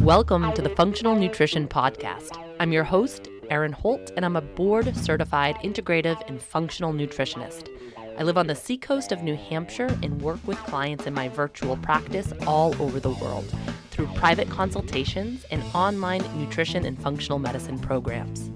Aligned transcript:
Welcome 0.00 0.52
to 0.52 0.62
the 0.62 0.70
Funktional 0.78 1.18
Nutrition 1.18 1.66
Podcast. 1.66 2.38
I'm 2.60 2.70
your 2.70 2.84
host, 2.84 3.28
Erin 3.50 3.72
Holt, 3.72 4.12
and 4.14 4.24
I'm 4.24 4.36
a 4.36 4.40
board 4.40 4.96
certified 4.96 5.56
integrative 5.64 6.22
and 6.28 6.40
functional 6.40 6.92
nutritionist. 6.92 7.76
I 8.16 8.22
live 8.22 8.38
on 8.38 8.46
the 8.46 8.54
seacoast 8.54 9.10
of 9.10 9.24
New 9.24 9.34
Hampshire 9.34 9.98
and 10.04 10.22
work 10.22 10.38
with 10.46 10.58
clients 10.58 11.08
in 11.08 11.14
my 11.14 11.28
virtual 11.28 11.76
practice 11.76 12.32
all 12.46 12.80
over 12.80 13.00
the 13.00 13.10
world 13.10 13.52
through 13.90 14.06
private 14.14 14.48
consultations 14.48 15.44
and 15.50 15.60
online 15.74 16.22
nutrition 16.38 16.84
and 16.84 17.02
functional 17.02 17.40
medicine 17.40 17.80
programs. 17.80 18.48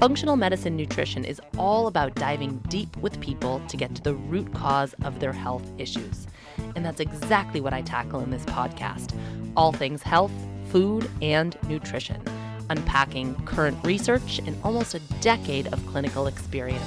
Functional 0.00 0.34
medicine 0.36 0.76
nutrition 0.76 1.24
is 1.24 1.40
all 1.56 1.86
about 1.86 2.16
diving 2.16 2.58
deep 2.68 2.94
with 2.96 3.20
people 3.20 3.62
to 3.68 3.76
get 3.76 3.94
to 3.94 4.02
the 4.02 4.14
root 4.14 4.52
cause 4.52 4.92
of 5.04 5.20
their 5.20 5.32
health 5.32 5.64
issues. 5.78 6.26
And 6.74 6.84
that's 6.84 7.00
exactly 7.00 7.60
what 7.60 7.72
I 7.72 7.80
tackle 7.80 8.20
in 8.20 8.30
this 8.30 8.44
podcast 8.44 9.14
all 9.56 9.70
things 9.70 10.02
health, 10.02 10.32
food, 10.70 11.08
and 11.22 11.56
nutrition, 11.68 12.20
unpacking 12.70 13.36
current 13.44 13.78
research 13.84 14.40
and 14.44 14.56
almost 14.64 14.94
a 14.94 15.00
decade 15.20 15.72
of 15.72 15.86
clinical 15.86 16.26
experience. 16.26 16.82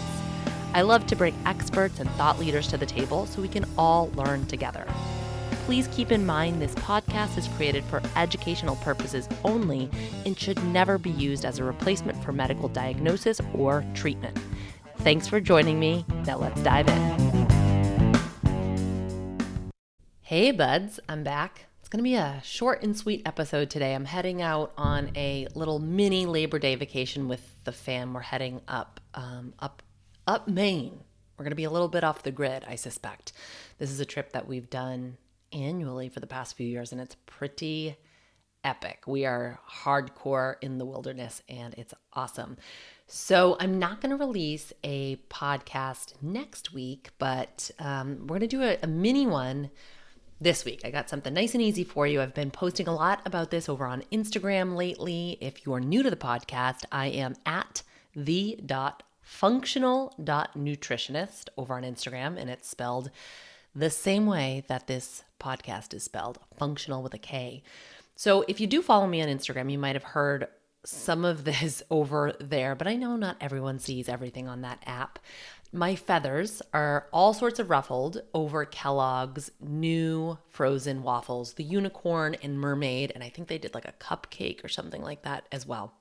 I 0.73 0.81
love 0.81 1.07
to 1.07 1.15
bring 1.15 1.34
experts 1.45 2.01
and 2.01 2.09
thought 2.12 2.39
leaders 2.39 2.67
to 2.67 2.77
the 2.77 2.85
table 2.85 3.26
so 3.26 3.41
we 3.41 3.48
can 3.48 3.65
all 3.77 4.12
learn 4.15 4.45
together. 4.48 4.85
Please 5.67 5.89
keep 5.89 6.13
in 6.13 6.26
mind 6.26 6.62
this 6.62 6.73
podcast 6.76 7.38
is 7.38 7.45
created 7.49 7.84
for 7.84 8.02
educational 8.16 8.77
purposes 8.77 9.27
only 9.44 9.90
and 10.26 10.40
should 10.40 10.63
never 10.63 10.98
be 10.98 11.09
used 11.09 11.43
as 11.43 11.59
a 11.59 11.63
replacement 11.66 12.23
for 12.23 12.31
medical 12.31 12.70
diagnosis 12.70 13.41
or 13.53 13.84
treatment. 13.93 14.40
Thanks 14.99 15.27
for 15.27 15.41
joining 15.41 15.77
me. 15.77 16.05
Now 16.26 16.38
let's 16.38 16.62
dive 16.62 16.88
in. 16.88 17.48
Hey, 20.21 20.52
buds, 20.52 21.02
I'm 21.09 21.26
back. 21.26 21.66
It's 21.81 21.90
going 21.90 21.99
to 21.99 22.04
be 22.04 22.15
a 22.15 22.40
short 22.45 22.82
and 22.82 22.95
sweet 22.95 23.23
episode 23.26 23.70
today. 23.70 23.93
I'm 23.93 24.05
heading 24.05 24.41
out 24.41 24.71
on 24.77 25.12
a 25.18 25.49
little 25.54 25.79
mini 25.79 26.26
Labor 26.26 26.60
Day 26.60 26.76
vacation 26.76 27.27
with 27.27 27.45
the 27.65 27.73
fam. 27.73 28.13
We're 28.13 28.21
heading 28.21 28.62
up, 28.70 29.01
um, 29.15 29.54
up, 29.60 29.84
up 30.27 30.48
Maine. 30.48 31.01
We're 31.38 31.43
going 31.43 31.51
to 31.51 31.57
be 31.57 31.65
a 31.65 31.70
little 31.70 31.90
bit 31.90 32.05
off 32.05 32.23
the 32.23 32.32
grid, 32.32 32.63
I 32.65 32.76
suspect. 32.76 33.34
This 33.79 33.91
is 33.91 33.99
a 33.99 34.05
trip 34.05 34.32
that 34.32 34.48
we've 34.48 34.70
done 34.70 35.18
annually 35.51 36.09
for 36.09 36.20
the 36.20 36.27
past 36.27 36.55
few 36.55 36.67
years, 36.67 36.91
and 36.91 37.01
it's 37.01 37.15
pretty 37.26 37.98
epic. 38.63 39.03
We 39.07 39.26
are 39.26 39.59
hardcore 39.70 40.55
in 40.62 40.77
the 40.77 40.85
wilderness, 40.85 41.41
and 41.48 41.73
it's 41.76 41.93
awesome. 42.13 42.57
So, 43.07 43.55
I'm 43.59 43.79
not 43.79 44.01
going 44.01 44.09
to 44.09 44.23
release 44.23 44.73
a 44.84 45.15
podcast 45.29 46.13
next 46.21 46.73
week, 46.73 47.12
but 47.20 47.71
um, 47.79 48.21
we're 48.21 48.39
going 48.39 48.41
to 48.41 48.48
do 48.48 48.63
a, 48.63 48.77
a 48.84 48.87
mini 48.87 49.26
one 49.26 49.70
this 50.39 50.65
week. 50.65 50.81
I 50.84 50.91
got 50.91 51.09
something 51.09 51.34
nice 51.34 51.54
and 51.54 51.63
easy 51.63 51.84
for 51.84 52.05
you. 52.05 52.21
I've 52.21 52.34
been 52.34 52.51
posting 52.51 52.87
a 52.87 52.93
lot 52.93 53.21
about 53.26 53.49
this 53.49 53.70
over 53.70 53.87
on 53.87 54.04
Instagram 54.11 54.76
lately. 54.76 55.37
If 55.41 55.65
you 55.65 55.73
are 55.73 55.79
new 55.79 56.04
to 56.04 56.09
the 56.09 56.15
podcast, 56.15 56.84
I 56.91 57.07
am 57.07 57.35
at 57.45 57.84
the 58.15 58.59
dot 58.65 59.04
funktional 59.26 60.11
dot 60.23 60.57
nutritionist 60.57 61.49
over 61.57 61.76
on 61.76 61.84
Instagram, 61.84 62.37
and 62.37 62.49
it's 62.49 62.70
spelled 62.70 63.09
the 63.76 63.89
same 63.89 64.25
way 64.25 64.63
that 64.67 64.88
this 64.88 65.23
podcast 65.40 65.94
is 65.94 66.03
spelled, 66.03 66.40
functional 66.57 67.03
with 67.03 67.13
a 67.13 67.18
K. 67.18 67.63
So 68.16 68.44
if 68.47 68.59
you 68.59 68.68
do 68.68 68.81
follow 68.81 69.07
me 69.07 69.22
on 69.22 69.28
Instagram, 69.28 69.72
you 69.72 69.78
might 69.78 69.96
have 69.96 70.03
heard 70.03 70.47
some 70.84 71.25
of 71.25 71.44
this 71.44 71.84
over 71.91 72.34
there, 72.40 72.75
but 72.75 72.88
I 72.88 72.96
know 72.96 73.16
not 73.16 73.38
everyone 73.41 73.79
sees 73.79 74.09
everything 74.09 74.47
on 74.47 74.62
that 74.62 74.81
app. 74.85 75.19
My 75.74 75.96
feathers 75.96 76.62
are 76.74 77.07
all 77.12 77.34
sorts 77.34 77.59
of 77.59 77.69
ruffled 77.69 78.22
over 78.34 78.63
Kellogg's 78.63 79.52
new 79.59 80.38
frozen 80.50 81.03
waffles, 81.03 81.53
the 81.53 81.63
unicorn 81.63 82.35
and 82.41 82.57
mermaid, 82.59 83.12
and 83.13 83.24
I 83.24 83.29
think 83.29 83.50
they 83.50 83.57
did 83.57 83.74
like 83.74 83.85
a 83.85 83.94
cupcake 83.94 84.63
or 84.63 84.69
something 84.69 85.01
like 85.01 85.24
that 85.24 85.46
as 85.51 85.68
well. 85.68 85.94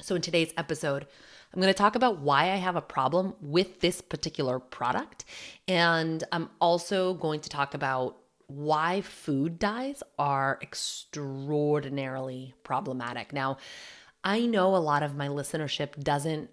So, 0.00 0.14
in 0.14 0.22
today's 0.22 0.54
episode, 0.56 1.06
I'm 1.52 1.60
going 1.60 1.72
to 1.72 1.76
talk 1.76 1.96
about 1.96 2.20
why 2.20 2.52
I 2.52 2.56
have 2.56 2.76
a 2.76 2.80
problem 2.80 3.34
with 3.40 3.80
this 3.80 4.00
particular 4.00 4.60
product. 4.60 5.24
And 5.66 6.22
I'm 6.30 6.48
also 6.60 7.14
going 7.14 7.40
to 7.40 7.48
talk 7.48 7.74
about 7.74 8.16
why 8.50 9.00
food 9.00 9.58
dyes 9.58 10.02
are 10.18 10.58
extraordinarily 10.62 12.54
problematic. 12.62 13.32
Now, 13.32 13.58
I 14.22 14.46
know 14.46 14.76
a 14.76 14.78
lot 14.78 15.02
of 15.02 15.16
my 15.16 15.28
listenership 15.28 16.02
doesn't 16.02 16.50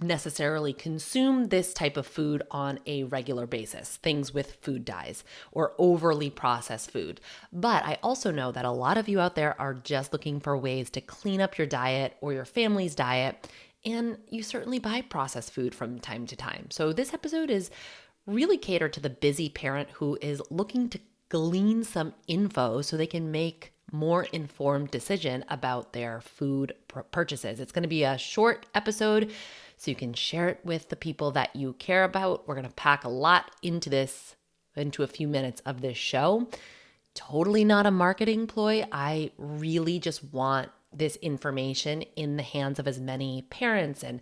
necessarily 0.00 0.72
consume 0.72 1.48
this 1.48 1.74
type 1.74 1.96
of 1.96 2.06
food 2.06 2.42
on 2.50 2.78
a 2.86 3.04
regular 3.04 3.46
basis, 3.46 3.96
things 3.96 4.32
with 4.32 4.52
food 4.62 4.84
dyes 4.84 5.24
or 5.52 5.74
overly 5.78 6.30
processed 6.30 6.90
food. 6.90 7.20
But 7.52 7.84
I 7.84 7.98
also 8.02 8.30
know 8.30 8.50
that 8.52 8.64
a 8.64 8.70
lot 8.70 8.96
of 8.96 9.08
you 9.08 9.20
out 9.20 9.34
there 9.34 9.60
are 9.60 9.74
just 9.74 10.12
looking 10.12 10.40
for 10.40 10.56
ways 10.56 10.88
to 10.90 11.00
clean 11.00 11.40
up 11.40 11.58
your 11.58 11.66
diet 11.66 12.16
or 12.20 12.32
your 12.32 12.46
family's 12.46 12.94
diet, 12.94 13.48
and 13.84 14.16
you 14.30 14.42
certainly 14.42 14.78
buy 14.78 15.02
processed 15.02 15.52
food 15.52 15.74
from 15.74 15.98
time 15.98 16.26
to 16.28 16.36
time. 16.36 16.68
So 16.70 16.92
this 16.92 17.12
episode 17.12 17.50
is 17.50 17.70
really 18.26 18.56
catered 18.56 18.94
to 18.94 19.00
the 19.00 19.10
busy 19.10 19.50
parent 19.50 19.90
who 19.90 20.16
is 20.22 20.40
looking 20.50 20.88
to 20.88 20.98
glean 21.34 21.82
some 21.82 22.14
info 22.28 22.80
so 22.80 22.96
they 22.96 23.08
can 23.08 23.32
make 23.32 23.72
more 23.90 24.22
informed 24.32 24.88
decision 24.92 25.44
about 25.48 25.92
their 25.92 26.20
food 26.20 26.72
purchases. 27.10 27.58
It's 27.58 27.72
going 27.72 27.82
to 27.82 27.88
be 27.88 28.04
a 28.04 28.16
short 28.16 28.66
episode 28.72 29.32
so 29.76 29.90
you 29.90 29.96
can 29.96 30.14
share 30.14 30.48
it 30.48 30.60
with 30.62 30.90
the 30.90 30.96
people 30.96 31.32
that 31.32 31.56
you 31.56 31.72
care 31.72 32.04
about. 32.04 32.46
We're 32.46 32.54
going 32.54 32.68
to 32.68 32.74
pack 32.74 33.02
a 33.02 33.08
lot 33.08 33.50
into 33.62 33.90
this, 33.90 34.36
into 34.76 35.02
a 35.02 35.08
few 35.08 35.26
minutes 35.26 35.60
of 35.66 35.80
this 35.80 35.96
show. 35.96 36.48
Totally 37.14 37.64
not 37.64 37.84
a 37.84 37.90
marketing 37.90 38.46
ploy. 38.46 38.84
I 38.92 39.32
really 39.36 39.98
just 39.98 40.22
want 40.32 40.68
this 40.92 41.16
information 41.16 42.02
in 42.14 42.36
the 42.36 42.44
hands 42.44 42.78
of 42.78 42.86
as 42.86 43.00
many 43.00 43.42
parents 43.50 44.04
and 44.04 44.20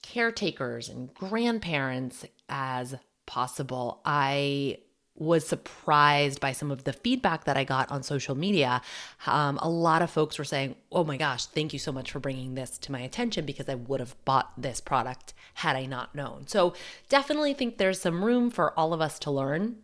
caretakers 0.00 0.88
and 0.88 1.12
grandparents 1.12 2.24
as 2.48 2.94
possible. 3.26 4.00
I 4.06 4.78
was 5.16 5.46
surprised 5.46 6.40
by 6.40 6.52
some 6.52 6.70
of 6.70 6.84
the 6.84 6.92
feedback 6.92 7.44
that 7.44 7.56
I 7.56 7.64
got 7.64 7.90
on 7.90 8.02
social 8.02 8.34
media. 8.34 8.82
Um, 9.26 9.58
a 9.62 9.68
lot 9.68 10.02
of 10.02 10.10
folks 10.10 10.38
were 10.38 10.44
saying, 10.44 10.76
Oh 10.92 11.04
my 11.04 11.16
gosh, 11.16 11.46
thank 11.46 11.72
you 11.72 11.78
so 11.78 11.92
much 11.92 12.10
for 12.10 12.20
bringing 12.20 12.54
this 12.54 12.78
to 12.78 12.92
my 12.92 13.00
attention 13.00 13.44
because 13.44 13.68
I 13.68 13.74
would 13.74 14.00
have 14.00 14.14
bought 14.24 14.52
this 14.56 14.80
product 14.80 15.34
had 15.54 15.76
I 15.76 15.86
not 15.86 16.14
known. 16.14 16.46
So, 16.46 16.74
definitely 17.08 17.54
think 17.54 17.78
there's 17.78 18.00
some 18.00 18.24
room 18.24 18.50
for 18.50 18.78
all 18.78 18.92
of 18.92 19.00
us 19.00 19.18
to 19.20 19.30
learn. 19.30 19.76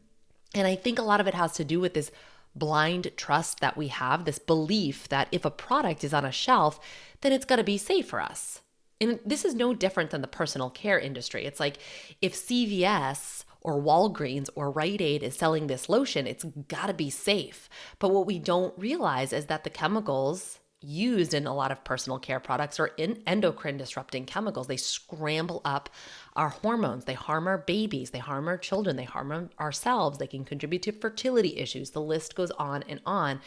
And 0.55 0.67
I 0.67 0.77
think 0.77 0.99
a 0.99 1.03
lot 1.03 1.21
of 1.21 1.27
it 1.27 1.35
has 1.35 1.53
to 1.55 1.65
do 1.65 1.81
with 1.81 1.95
this 1.95 2.11
blind 2.55 3.11
trust 3.17 3.61
that 3.61 3.77
we 3.77 3.89
have, 3.89 4.25
this 4.25 4.39
belief 4.39 5.09
that 5.09 5.29
if 5.33 5.45
a 5.45 5.51
product 5.51 6.05
is 6.05 6.13
on 6.13 6.25
a 6.25 6.33
shelf, 6.33 6.79
then 7.23 7.33
it's 7.33 7.47
to 7.47 7.65
be 7.65 7.79
safe 7.79 8.07
for 8.07 8.21
us. 8.21 8.61
And 9.01 9.19
this 9.25 9.45
is 9.45 9.55
no 9.55 9.75
different 9.75 10.11
than 10.11 10.21
the 10.21 10.29
personal 10.29 10.71
care 10.71 10.99
industry. 10.99 11.45
It's 11.45 11.59
like 11.59 11.79
if 12.21 12.35
CVS 12.35 13.45
or 13.63 13.81
Walgreens 13.81 14.49
or 14.55 14.71
Rite 14.71 15.01
Aid 15.01 15.23
is 15.23 15.37
selling 15.37 15.67
this 15.67 15.89
lotion, 15.89 16.27
it's 16.27 16.45
got 16.69 16.87
to 16.87 16.95
be 16.95 17.11
safe. 17.11 17.69
But 17.99 18.11
what 18.11 18.27
we 18.27 18.39
don't 18.39 18.77
realize 18.79 19.33
is 19.33 19.47
that 19.47 19.65
the 19.65 19.71
chemicals 19.71 20.59
used 20.85 21.33
in 21.35 21.47
a 21.47 21.55
lot 21.55 21.71
of 21.71 21.85
personal 21.85 22.19
care 22.19 22.41
products 22.41 22.81
are 22.81 22.89
in 22.97 23.23
endocrine 23.27 23.77
disrupting 23.77 24.27
chemicals. 24.27 24.67
They 24.67 24.77
scramble 24.77 25.61
up 25.65 25.89
our 26.35 26.49
hormones. 26.49 27.05
They 27.05 27.15
harm 27.15 27.47
our 27.47 27.59
babies. 27.59 28.11
They 28.11 28.19
harm 28.19 28.49
our 28.49 28.59
children. 28.59 28.97
They 28.97 29.05
harm 29.05 29.51
ourselves. 29.61 30.19
They 30.19 30.27
can 30.27 30.45
contribute 30.45 30.83
to 30.83 30.93
fertility 30.93 31.57
issues. 31.57 31.91
The 31.91 32.01
list 32.01 32.35
goes 32.35 32.51
on 32.53 32.83
and 32.89 33.01
on. 33.07 33.41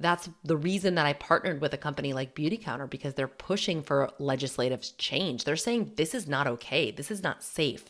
That's 0.00 0.28
the 0.44 0.56
reason 0.56 0.96
that 0.96 1.06
I 1.06 1.12
partnered 1.12 1.60
with 1.60 1.72
a 1.72 1.78
company 1.78 2.12
like 2.12 2.34
Beautycounter 2.34 2.90
because 2.90 3.14
they're 3.14 3.28
pushing 3.28 3.82
for 3.82 4.10
legislative 4.18 4.84
change. 4.98 5.44
They're 5.44 5.56
saying 5.56 5.92
this 5.96 6.14
is 6.14 6.26
not 6.26 6.46
okay. 6.46 6.90
This 6.90 7.10
is 7.10 7.22
not 7.22 7.42
safe 7.42 7.84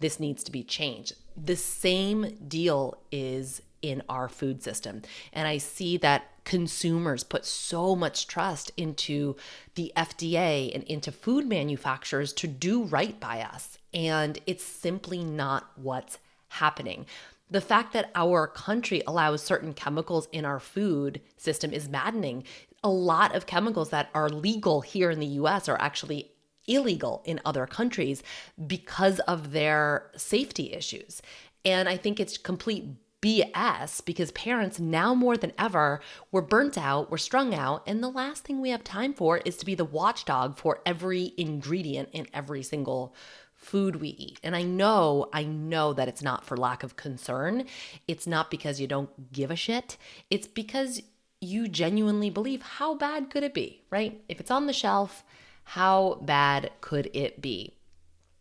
this 0.00 0.18
needs 0.18 0.42
to 0.44 0.50
be 0.50 0.62
changed. 0.62 1.14
The 1.36 1.56
same 1.56 2.36
deal 2.48 2.98
is 3.12 3.62
in 3.82 4.02
our 4.08 4.28
food 4.28 4.62
system. 4.62 5.02
And 5.32 5.46
I 5.48 5.58
see 5.58 5.96
that 5.98 6.24
consumers 6.44 7.24
put 7.24 7.44
so 7.46 7.94
much 7.94 8.26
trust 8.26 8.72
into 8.76 9.36
the 9.74 9.92
FDA 9.96 10.74
and 10.74 10.84
into 10.84 11.12
food 11.12 11.46
manufacturers 11.46 12.32
to 12.34 12.46
do 12.46 12.84
right 12.84 13.18
by 13.20 13.40
us. 13.40 13.78
And 13.94 14.38
it's 14.46 14.64
simply 14.64 15.24
not 15.24 15.70
what's 15.76 16.18
happening. 16.48 17.06
The 17.50 17.60
fact 17.60 17.92
that 17.94 18.10
our 18.14 18.46
country 18.46 19.02
allows 19.06 19.42
certain 19.42 19.74
chemicals 19.74 20.28
in 20.32 20.44
our 20.44 20.60
food 20.60 21.20
system 21.36 21.72
is 21.72 21.88
maddening. 21.88 22.44
A 22.84 22.88
lot 22.88 23.34
of 23.34 23.46
chemicals 23.46 23.90
that 23.90 24.08
are 24.14 24.28
legal 24.28 24.80
here 24.80 25.10
in 25.10 25.20
the 25.20 25.26
US 25.26 25.68
are 25.68 25.80
actually 25.80 26.30
illegal 26.70 27.22
in 27.24 27.40
other 27.44 27.66
countries 27.66 28.22
because 28.66 29.18
of 29.20 29.52
their 29.52 30.10
safety 30.16 30.72
issues. 30.72 31.20
And 31.64 31.88
I 31.88 31.96
think 31.96 32.18
it's 32.18 32.38
complete 32.38 32.84
BS 33.20 34.02
because 34.04 34.30
parents 34.32 34.80
now 34.80 35.14
more 35.14 35.36
than 35.36 35.52
ever 35.58 36.00
we're 36.32 36.40
burnt 36.40 36.78
out, 36.78 37.10
we're 37.10 37.18
strung 37.18 37.54
out, 37.54 37.82
and 37.86 38.02
the 38.02 38.08
last 38.08 38.44
thing 38.44 38.60
we 38.60 38.70
have 38.70 38.82
time 38.82 39.12
for 39.12 39.38
is 39.38 39.58
to 39.58 39.66
be 39.66 39.74
the 39.74 39.84
watchdog 39.84 40.56
for 40.56 40.80
every 40.86 41.34
ingredient 41.36 42.08
in 42.12 42.26
every 42.32 42.62
single 42.62 43.14
food 43.54 43.96
we 43.96 44.08
eat. 44.08 44.40
And 44.42 44.56
I 44.56 44.62
know, 44.62 45.28
I 45.34 45.44
know 45.44 45.92
that 45.92 46.08
it's 46.08 46.22
not 46.22 46.46
for 46.46 46.56
lack 46.56 46.82
of 46.82 46.96
concern. 46.96 47.66
It's 48.08 48.26
not 48.26 48.50
because 48.50 48.80
you 48.80 48.86
don't 48.86 49.32
give 49.32 49.50
a 49.50 49.56
shit. 49.56 49.98
It's 50.30 50.46
because 50.46 51.02
you 51.42 51.68
genuinely 51.68 52.30
believe 52.30 52.62
how 52.62 52.94
bad 52.94 53.28
could 53.28 53.42
it 53.42 53.52
be, 53.52 53.82
right? 53.90 54.22
If 54.30 54.40
it's 54.40 54.50
on 54.50 54.66
the 54.66 54.72
shelf, 54.72 55.24
how 55.64 56.18
bad 56.22 56.70
could 56.80 57.10
it 57.14 57.40
be? 57.40 57.74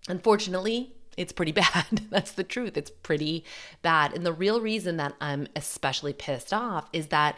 Unfortunately, 0.08 0.94
it's 1.18 1.34
pretty 1.34 1.52
bad. 1.64 2.08
That's 2.10 2.32
the 2.32 2.44
truth. 2.44 2.78
It's 2.78 2.92
pretty 2.92 3.44
bad. 3.82 4.14
And 4.14 4.26
the 4.26 4.34
real 4.34 4.62
reason 4.62 4.98
that 4.98 5.14
I'm 5.22 5.48
especially 5.56 6.14
pissed 6.14 6.54
off 6.54 6.90
is 6.94 7.08
that 7.08 7.38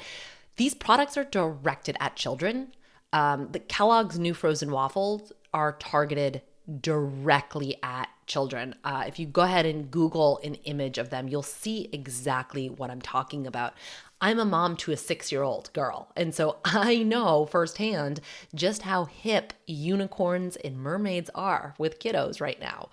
these 0.57 0.73
products 0.73 1.17
are 1.17 1.23
directed 1.23 1.97
at 1.99 2.15
children. 2.15 2.73
Um, 3.13 3.49
the 3.51 3.59
Kellogg's 3.59 4.19
new 4.19 4.33
frozen 4.33 4.71
waffles 4.71 5.31
are 5.53 5.73
targeted 5.73 6.41
directly 6.79 7.75
at 7.83 8.07
children. 8.27 8.75
Uh, 8.83 9.03
if 9.07 9.19
you 9.19 9.25
go 9.25 9.41
ahead 9.41 9.65
and 9.65 9.91
Google 9.91 10.39
an 10.43 10.55
image 10.63 10.97
of 10.97 11.09
them, 11.09 11.27
you'll 11.27 11.43
see 11.43 11.89
exactly 11.91 12.69
what 12.69 12.89
I'm 12.89 13.01
talking 13.01 13.47
about. 13.47 13.73
I'm 14.21 14.39
a 14.39 14.45
mom 14.45 14.77
to 14.77 14.91
a 14.91 14.97
six 14.97 15.31
year 15.31 15.41
old 15.41 15.73
girl. 15.73 16.11
And 16.15 16.33
so 16.33 16.57
I 16.65 17.03
know 17.03 17.45
firsthand 17.45 18.21
just 18.53 18.83
how 18.83 19.05
hip 19.05 19.53
unicorns 19.65 20.55
and 20.57 20.77
mermaids 20.77 21.31
are 21.33 21.73
with 21.77 21.99
kiddos 21.99 22.39
right 22.39 22.59
now. 22.59 22.89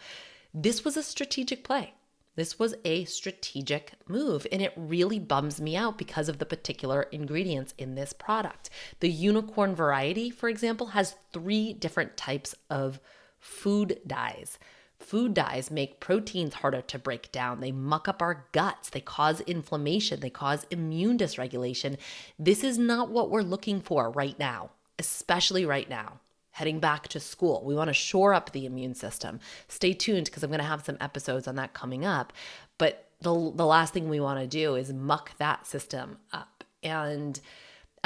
This 0.55 0.85
was 0.85 0.97
a 0.97 1.03
strategic 1.03 1.63
play. 1.63 1.93
This 2.35 2.57
was 2.57 2.77
a 2.85 3.05
strategic 3.05 3.95
move, 4.07 4.47
and 4.53 4.63
it 4.63 4.73
really 4.77 5.19
bums 5.19 5.61
me 5.61 5.75
out 5.75 5.99
because 5.99 6.29
of 6.29 6.39
the 6.39 6.47
particular 6.47 7.03
ingredients 7.03 7.75
in 7.79 7.97
this 7.97 8.13
product. 8.13 8.71
The 9.01 9.11
unicorn 9.11 9.75
variety, 9.75 10.31
for 10.31 10.49
example, 10.49 10.87
has 10.89 11.17
three 11.33 11.73
different 11.73 12.17
types 12.17 12.55
of 12.71 13.01
food 13.41 13.99
dyes. 14.07 14.57
Food 14.99 15.33
dyes 15.33 15.71
make 15.71 16.00
proteins 16.00 16.55
harder 16.55 16.83
to 16.83 16.99
break 16.99 17.31
down. 17.31 17.61
They 17.61 17.73
muck 17.73 18.09
up 18.09 18.21
our 18.21 18.47
guts. 18.53 18.91
They 18.91 19.00
cause 19.00 19.41
inflammation. 19.43 20.21
They 20.21 20.31
cause 20.31 20.67
immune 20.71 21.19
dysregulation. 21.19 21.97
This 22.39 22.65
is 22.65 22.79
not 22.79 23.11
what 23.11 23.31
we're 23.31 23.43
looking 23.43 23.81
for 23.81 24.11
right 24.11 24.39
now, 24.39 24.71
especially 24.99 25.65
right 25.65 25.89
now. 25.89 26.21
Heading 26.50 26.81
back 26.81 27.06
to 27.09 27.21
school. 27.21 27.62
We 27.65 27.77
want 27.77 27.89
to 27.89 27.95
shore 27.95 28.35
up 28.35 28.50
the 28.50 28.67
immune 28.67 28.95
system. 28.95 29.39
Stay 29.69 29.93
tuned 29.93 30.25
because 30.25 30.43
I'm 30.43 30.50
going 30.50 30.59
to 30.59 30.67
have 30.67 30.85
some 30.85 30.99
episodes 31.01 31.47
on 31.47 31.55
that 31.55 31.73
coming 31.73 32.05
up. 32.05 32.33
But 32.77 33.09
the, 33.21 33.33
the 33.55 33.67
last 33.67 33.94
thing 33.94 34.09
we 34.09 34.19
want 34.19 34.41
to 34.41 34.47
do 34.49 34.75
is 34.75 34.93
muck 34.93 35.39
that 35.39 35.67
system 35.69 36.19
up. 36.33 36.65
And 36.83 37.41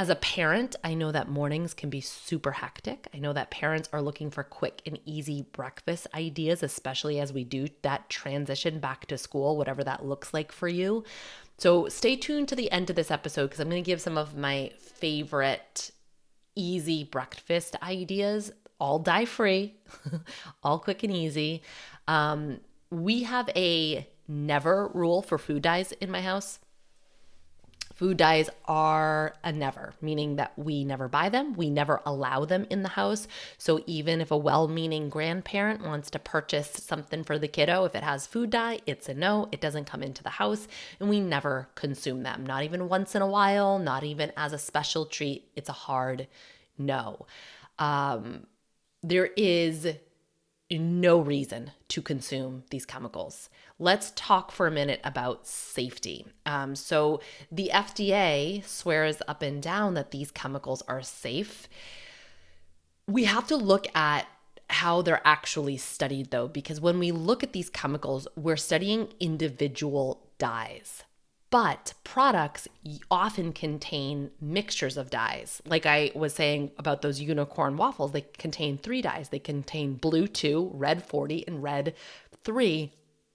as 0.02 0.08
a 0.08 0.16
parent, 0.16 0.74
I 0.82 0.94
know 0.94 1.12
that 1.12 1.28
mornings 1.28 1.74
can 1.74 1.88
be 1.88 2.00
super 2.00 2.50
hectic. 2.50 3.06
I 3.14 3.20
know 3.20 3.32
that 3.34 3.52
parents 3.52 3.88
are 3.92 4.02
looking 4.02 4.32
for 4.32 4.42
quick 4.42 4.82
and 4.84 4.98
easy 5.04 5.42
breakfast 5.52 6.08
ideas, 6.12 6.64
especially 6.64 7.20
as 7.20 7.32
we 7.32 7.44
do 7.44 7.68
that 7.82 8.10
transition 8.10 8.80
back 8.80 9.06
to 9.06 9.16
school, 9.16 9.56
whatever 9.56 9.84
that 9.84 10.04
looks 10.04 10.34
like 10.34 10.50
for 10.50 10.66
you. 10.66 11.04
So 11.58 11.86
stay 11.86 12.16
tuned 12.16 12.48
to 12.48 12.56
the 12.56 12.68
end 12.72 12.90
of 12.90 12.96
this 12.96 13.12
episode 13.12 13.44
because 13.44 13.60
I'm 13.60 13.70
going 13.70 13.80
to 13.80 13.88
give 13.88 14.00
some 14.00 14.18
of 14.18 14.36
my 14.36 14.72
favorite 14.76 15.92
easy 16.56 17.04
breakfast 17.04 17.76
ideas, 17.80 18.50
all 18.80 18.98
dye 18.98 19.24
free, 19.24 19.76
all 20.64 20.80
quick 20.80 21.04
and 21.04 21.14
easy. 21.14 21.62
Um, 22.08 22.58
we 22.90 23.22
have 23.22 23.48
a 23.54 24.08
never 24.26 24.88
rule 24.88 25.22
for 25.22 25.38
food 25.38 25.62
dyes 25.62 25.92
in 25.92 26.10
my 26.10 26.22
house. 26.22 26.58
Food 28.02 28.16
dyes 28.16 28.50
are 28.64 29.36
a 29.44 29.52
never, 29.52 29.94
meaning 30.00 30.34
that 30.34 30.58
we 30.58 30.84
never 30.84 31.06
buy 31.06 31.28
them, 31.28 31.54
we 31.54 31.70
never 31.70 32.00
allow 32.04 32.44
them 32.44 32.66
in 32.68 32.82
the 32.82 32.88
house. 32.88 33.28
So 33.58 33.84
even 33.86 34.20
if 34.20 34.32
a 34.32 34.36
well 34.36 34.66
meaning 34.66 35.08
grandparent 35.08 35.84
wants 35.84 36.10
to 36.10 36.18
purchase 36.18 36.68
something 36.68 37.22
for 37.22 37.38
the 37.38 37.46
kiddo, 37.46 37.84
if 37.84 37.94
it 37.94 38.02
has 38.02 38.26
food 38.26 38.50
dye, 38.50 38.80
it's 38.86 39.08
a 39.08 39.14
no, 39.14 39.48
it 39.52 39.60
doesn't 39.60 39.84
come 39.84 40.02
into 40.02 40.24
the 40.24 40.30
house, 40.30 40.66
and 40.98 41.08
we 41.08 41.20
never 41.20 41.68
consume 41.76 42.24
them, 42.24 42.44
not 42.44 42.64
even 42.64 42.88
once 42.88 43.14
in 43.14 43.22
a 43.22 43.26
while, 43.28 43.78
not 43.78 44.02
even 44.02 44.32
as 44.36 44.52
a 44.52 44.58
special 44.58 45.06
treat. 45.06 45.48
It's 45.54 45.68
a 45.68 45.72
hard 45.72 46.26
no. 46.76 47.26
Um, 47.78 48.48
there 49.04 49.30
is 49.36 49.86
no 50.78 51.18
reason 51.18 51.72
to 51.88 52.02
consume 52.02 52.64
these 52.70 52.86
chemicals. 52.86 53.48
Let's 53.78 54.12
talk 54.14 54.52
for 54.52 54.66
a 54.66 54.70
minute 54.70 55.00
about 55.04 55.46
safety. 55.46 56.26
Um, 56.46 56.76
so, 56.76 57.20
the 57.50 57.70
FDA 57.72 58.64
swears 58.64 59.22
up 59.26 59.42
and 59.42 59.62
down 59.62 59.94
that 59.94 60.10
these 60.10 60.30
chemicals 60.30 60.82
are 60.88 61.02
safe. 61.02 61.68
We 63.06 63.24
have 63.24 63.46
to 63.48 63.56
look 63.56 63.86
at 63.96 64.26
how 64.70 65.02
they're 65.02 65.26
actually 65.26 65.76
studied, 65.76 66.30
though, 66.30 66.48
because 66.48 66.80
when 66.80 66.98
we 66.98 67.12
look 67.12 67.42
at 67.42 67.52
these 67.52 67.68
chemicals, 67.68 68.26
we're 68.36 68.56
studying 68.56 69.08
individual 69.20 70.26
dyes. 70.38 71.04
But 71.52 71.92
products 72.02 72.66
often 73.10 73.52
contain 73.52 74.30
mixtures 74.40 74.96
of 74.96 75.10
dyes. 75.10 75.60
Like 75.66 75.84
I 75.84 76.10
was 76.14 76.32
saying 76.32 76.70
about 76.78 77.02
those 77.02 77.20
unicorn 77.20 77.76
waffles, 77.76 78.12
they 78.12 78.22
contain 78.22 78.78
three 78.78 79.02
dyes. 79.02 79.28
They 79.28 79.38
contain 79.38 79.96
blue 79.96 80.26
2, 80.26 80.70
red 80.72 81.04
40, 81.04 81.46
and 81.46 81.62
red 81.62 81.94
3 82.42 82.90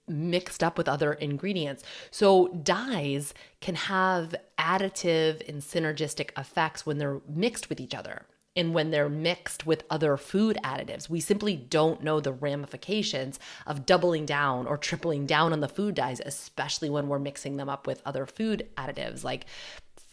mixed 0.08 0.64
up 0.64 0.80
with 0.80 0.90
other 0.90 1.14
ingredients. 1.14 1.84
So 2.10 2.48
dyes 2.48 3.36
can 3.62 3.76
have 3.76 4.34
additive 4.58 5.48
and 5.48 5.62
synergistic 5.62 6.32
effects 6.36 6.88
when 6.88 6.98
they're 6.98 7.22
mixed 7.30 7.70
with 7.70 7.80
each 7.80 7.94
other 7.94 8.26
and 8.58 8.74
when 8.74 8.92
they're 8.92 9.08
mixed 9.08 9.66
with 9.66 9.86
other 9.90 10.18
food 10.18 10.58
additives. 10.64 11.10
We 11.10 11.20
simply 11.20 11.56
don't 11.56 12.04
know 12.04 12.20
the 12.20 12.34
ramifications 12.34 13.40
of 13.66 13.86
doubling 13.86 14.26
down 14.26 14.68
or 14.68 14.78
tripling 14.78 15.26
down 15.26 15.54
on 15.54 15.62
the 15.62 15.70
food 15.70 15.96
dyes, 15.96 16.20
especially 16.26 16.90
when 16.90 17.08
we're 17.08 17.20
mixing 17.20 17.58
them 17.58 17.70
up 17.70 17.88
with 17.88 18.02
other 18.06 18.26
food 18.26 18.68
additives 18.76 19.24
like 19.24 19.46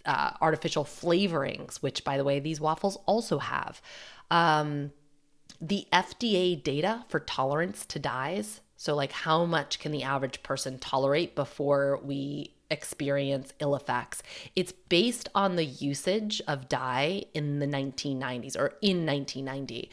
uh, 0.05 0.33
artificial 0.41 0.85
flavorings, 0.85 1.77
which, 1.77 2.05
by 2.05 2.17
the 2.17 2.25
way, 2.25 2.39
these 2.39 2.61
waffles 2.61 2.99
also 3.07 3.39
have. 3.39 3.81
Um, 4.31 4.93
the 5.61 5.87
FDA 5.93 6.63
data 6.63 7.05
for 7.09 7.21
tolerance 7.21 7.87
to 7.87 7.99
dyes, 7.99 8.61
so 8.77 8.95
like 8.95 9.13
how 9.13 9.47
much 9.47 9.79
can 9.79 9.93
the 9.93 10.03
average 10.03 10.43
person 10.43 10.79
tolerate 10.79 11.35
before 11.35 12.01
we 12.05 12.54
experience 12.71 13.53
ill 13.61 13.75
effects. 13.75 14.23
It's 14.57 14.73
based 14.73 15.29
on 15.35 15.57
the 15.57 15.65
usage 15.65 16.43
of 16.47 16.69
dye 16.69 17.25
in 17.35 17.59
the 17.59 17.67
1990s 17.67 18.57
or 18.57 18.75
in 18.81 19.07
1990. 19.07 19.91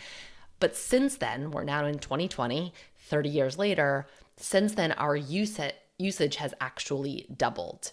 But 0.59 0.75
since 0.75 1.17
then, 1.17 1.51
we're 1.51 1.63
now 1.63 1.85
in 1.85 1.99
2020, 1.99 2.73
30 2.97 3.29
years 3.29 3.57
later, 3.57 4.07
since 4.37 4.75
then, 4.75 4.91
our 4.93 5.15
usage 5.15 6.35
has 6.37 6.53
actually 6.59 7.27
doubled. 7.35 7.91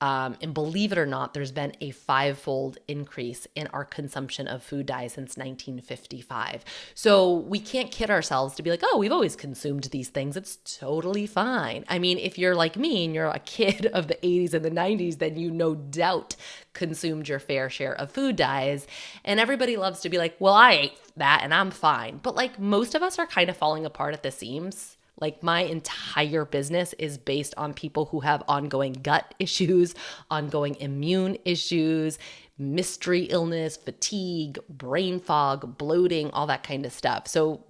Um, 0.00 0.36
and 0.40 0.54
believe 0.54 0.92
it 0.92 0.98
or 0.98 1.06
not, 1.06 1.34
there's 1.34 1.52
been 1.52 1.74
a 1.80 1.90
five-fold 1.90 2.78
increase 2.88 3.46
in 3.54 3.66
our 3.68 3.84
consumption 3.84 4.48
of 4.48 4.62
food 4.62 4.86
dye 4.86 5.08
since 5.08 5.36
1955. 5.36 6.64
So 6.94 7.34
we 7.34 7.60
can't 7.60 7.90
kid 7.90 8.10
ourselves 8.10 8.54
to 8.54 8.62
be 8.62 8.70
like, 8.70 8.80
oh, 8.82 8.98
we've 8.98 9.12
always 9.12 9.36
consumed 9.36 9.84
these 9.84 10.08
things. 10.08 10.36
It's 10.36 10.58
totally 10.78 11.26
fine. 11.26 11.84
I 11.88 11.98
mean, 11.98 12.18
if 12.18 12.38
you're 12.38 12.54
like 12.54 12.76
me 12.76 13.04
and 13.04 13.14
you're 13.14 13.28
a 13.28 13.38
kid 13.40 13.86
of 13.86 14.08
the 14.08 14.16
80s 14.16 14.54
and 14.54 14.64
the 14.64 14.70
90s, 14.70 15.18
then 15.18 15.36
you 15.38 15.50
no 15.50 15.74
doubt 15.74 16.36
consumed 16.72 17.28
your 17.28 17.38
fair 17.38 17.68
share 17.68 17.94
of 17.94 18.10
food 18.10 18.36
dyes. 18.36 18.86
And 19.24 19.38
everybody 19.38 19.76
loves 19.76 20.00
to 20.00 20.08
be 20.08 20.18
like, 20.18 20.36
well, 20.38 20.54
I 20.54 20.72
ate 20.72 20.98
that 21.16 21.40
and 21.42 21.52
I'm 21.52 21.70
fine. 21.70 22.20
But 22.22 22.34
like 22.36 22.58
most 22.58 22.94
of 22.94 23.02
us 23.02 23.18
are 23.18 23.26
kind 23.26 23.50
of 23.50 23.56
falling 23.56 23.84
apart 23.84 24.14
at 24.14 24.22
the 24.22 24.30
seams 24.30 24.96
like 25.20 25.42
my 25.42 25.62
entire 25.62 26.44
business 26.44 26.94
is 26.98 27.18
based 27.18 27.54
on 27.56 27.74
people 27.74 28.06
who 28.06 28.20
have 28.20 28.42
ongoing 28.48 28.94
gut 28.94 29.34
issues, 29.38 29.94
ongoing 30.30 30.76
immune 30.76 31.36
issues, 31.44 32.18
mystery 32.58 33.24
illness, 33.24 33.76
fatigue, 33.76 34.58
brain 34.68 35.18
fog, 35.20 35.78
bloating, 35.78 36.30
all 36.32 36.46
that 36.46 36.62
kind 36.62 36.84
of 36.84 36.92
stuff. 36.92 37.26
So, 37.26 37.64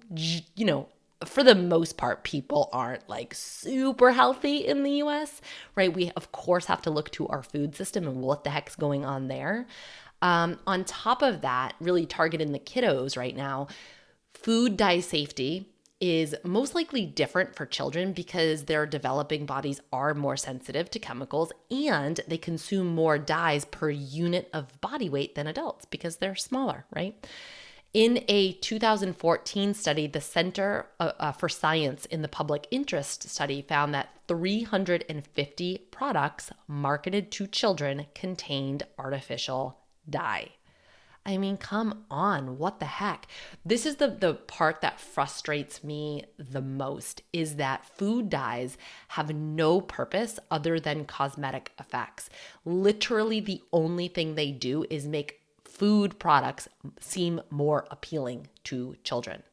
you 0.55 0.65
know, 0.65 0.87
for 1.25 1.43
the 1.43 1.55
most 1.55 1.97
part, 1.97 2.23
people 2.23 2.69
aren't 2.73 3.07
like 3.07 3.33
super 3.33 4.11
healthy 4.11 4.65
in 4.65 4.83
the 4.83 4.91
US, 5.03 5.39
right? 5.75 5.93
We, 5.93 6.11
of 6.15 6.31
course, 6.31 6.65
have 6.65 6.81
to 6.83 6.89
look 6.89 7.11
to 7.11 7.27
our 7.27 7.43
food 7.43 7.75
system 7.75 8.07
and 8.07 8.21
what 8.21 8.43
the 8.43 8.49
heck's 8.49 8.75
going 8.75 9.05
on 9.05 9.27
there. 9.27 9.67
Um, 10.21 10.59
on 10.67 10.83
top 10.83 11.21
of 11.21 11.41
that, 11.41 11.73
really 11.79 12.05
targeting 12.05 12.51
the 12.51 12.59
kiddos 12.59 13.17
right 13.17 13.35
now, 13.35 13.67
food 14.33 14.77
dye 14.77 14.99
safety 14.99 15.67
is 16.01 16.35
most 16.43 16.73
likely 16.75 17.05
different 17.05 17.55
for 17.55 17.65
children 17.65 18.11
because 18.11 18.65
their 18.65 18.85
developing 18.85 19.45
bodies 19.45 19.79
are 19.93 20.13
more 20.13 20.35
sensitive 20.35 20.89
to 20.89 20.99
chemicals 20.99 21.53
and 21.69 22.19
they 22.27 22.37
consume 22.37 22.87
more 22.87 23.17
dyes 23.19 23.65
per 23.65 23.89
unit 23.89 24.49
of 24.51 24.81
body 24.81 25.09
weight 25.09 25.35
than 25.35 25.47
adults 25.47 25.85
because 25.85 26.17
they're 26.17 26.35
smaller, 26.35 26.85
right? 26.93 27.27
In 27.93 28.23
a 28.29 28.53
2014 28.53 29.73
study, 29.73 30.07
the 30.07 30.21
Center 30.21 30.87
uh, 30.99 31.11
uh, 31.19 31.31
for 31.33 31.49
Science 31.49 32.05
in 32.05 32.21
the 32.21 32.29
Public 32.29 32.65
Interest 32.71 33.29
study 33.29 33.61
found 33.61 33.93
that 33.93 34.09
350 34.29 35.77
products 35.91 36.51
marketed 36.67 37.31
to 37.31 37.47
children 37.47 38.05
contained 38.15 38.83
artificial 38.97 39.77
dye. 40.09 40.51
I 41.25 41.37
mean, 41.37 41.57
come 41.57 42.05
on, 42.09 42.57
what 42.57 42.79
the 42.79 42.85
heck? 42.85 43.27
This 43.63 43.85
is 43.85 43.97
the 43.97 44.07
the 44.07 44.33
part 44.33 44.81
that 44.81 44.99
frustrates 44.99 45.83
me 45.83 46.25
the 46.37 46.61
most 46.61 47.21
is 47.31 47.57
that 47.57 47.85
food 47.85 48.29
dyes 48.29 48.77
have 49.09 49.33
no 49.33 49.81
purpose 49.81 50.39
other 50.49 50.79
than 50.79 51.05
cosmetic 51.05 51.73
effects. 51.79 52.29
Literally 52.65 53.39
the 53.39 53.61
only 53.71 54.07
thing 54.07 54.33
they 54.33 54.51
do 54.51 54.85
is 54.89 55.07
make 55.07 55.41
food 55.63 56.17
products 56.17 56.67
seem 56.99 57.41
more 57.51 57.85
appealing 57.91 58.47
to 58.63 58.95
children. 59.03 59.43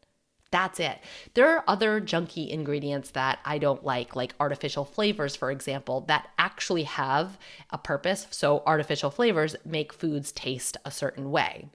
That's 0.51 0.81
it. 0.81 0.99
There 1.35 1.49
are 1.49 1.65
other 1.69 2.01
junky 2.01 2.49
ingredients 2.49 3.11
that 3.11 3.39
I 3.45 3.59
don't 3.59 3.85
like, 3.85 4.17
like 4.17 4.35
artificial 4.41 4.85
flavors, 4.85 5.37
for 5.37 5.51
example, 5.51 6.03
that 6.09 6.29
actually 6.39 6.85
have 6.85 7.39
a 7.71 7.77
purpose. 7.77 8.27
So, 8.31 8.63
artificial 8.67 9.11
flavors 9.11 9.57
make 9.67 9.93
foods 9.93 10.33
taste 10.33 10.79
a 10.87 10.91
certain 10.91 11.31
way, 11.31 11.69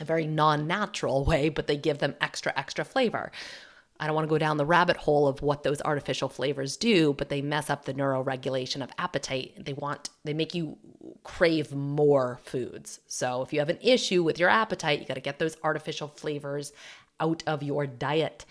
a 0.00 0.04
very 0.04 0.26
non 0.26 0.66
natural 0.66 1.24
way, 1.30 1.50
but 1.50 1.68
they 1.68 1.76
give 1.76 1.98
them 1.98 2.16
extra, 2.20 2.52
extra 2.56 2.84
flavor. 2.84 3.30
I 4.00 4.06
don't 4.06 4.14
want 4.14 4.26
to 4.26 4.30
go 4.30 4.38
down 4.38 4.56
the 4.56 4.64
rabbit 4.64 4.96
hole 4.96 5.28
of 5.28 5.42
what 5.42 5.62
those 5.62 5.82
artificial 5.82 6.30
flavors 6.30 6.78
do, 6.78 7.12
but 7.12 7.28
they 7.28 7.42
mess 7.42 7.68
up 7.68 7.84
the 7.84 7.92
neuroregulation 7.92 8.82
of 8.82 8.90
appetite. 8.96 9.62
They 9.62 9.74
want, 9.74 10.08
they 10.24 10.32
make 10.32 10.54
you 10.54 10.78
crave 11.22 11.74
more 11.74 12.40
foods. 12.42 13.00
So 13.06 13.42
if 13.42 13.52
you 13.52 13.58
have 13.58 13.68
an 13.68 13.78
issue 13.82 14.22
with 14.22 14.38
your 14.38 14.48
appetite, 14.48 15.00
you 15.00 15.06
got 15.06 15.14
to 15.14 15.20
get 15.20 15.38
those 15.38 15.58
artificial 15.62 16.08
flavors 16.08 16.72
out 17.20 17.42
of 17.46 17.62
your 17.62 17.86
diet. 17.86 18.44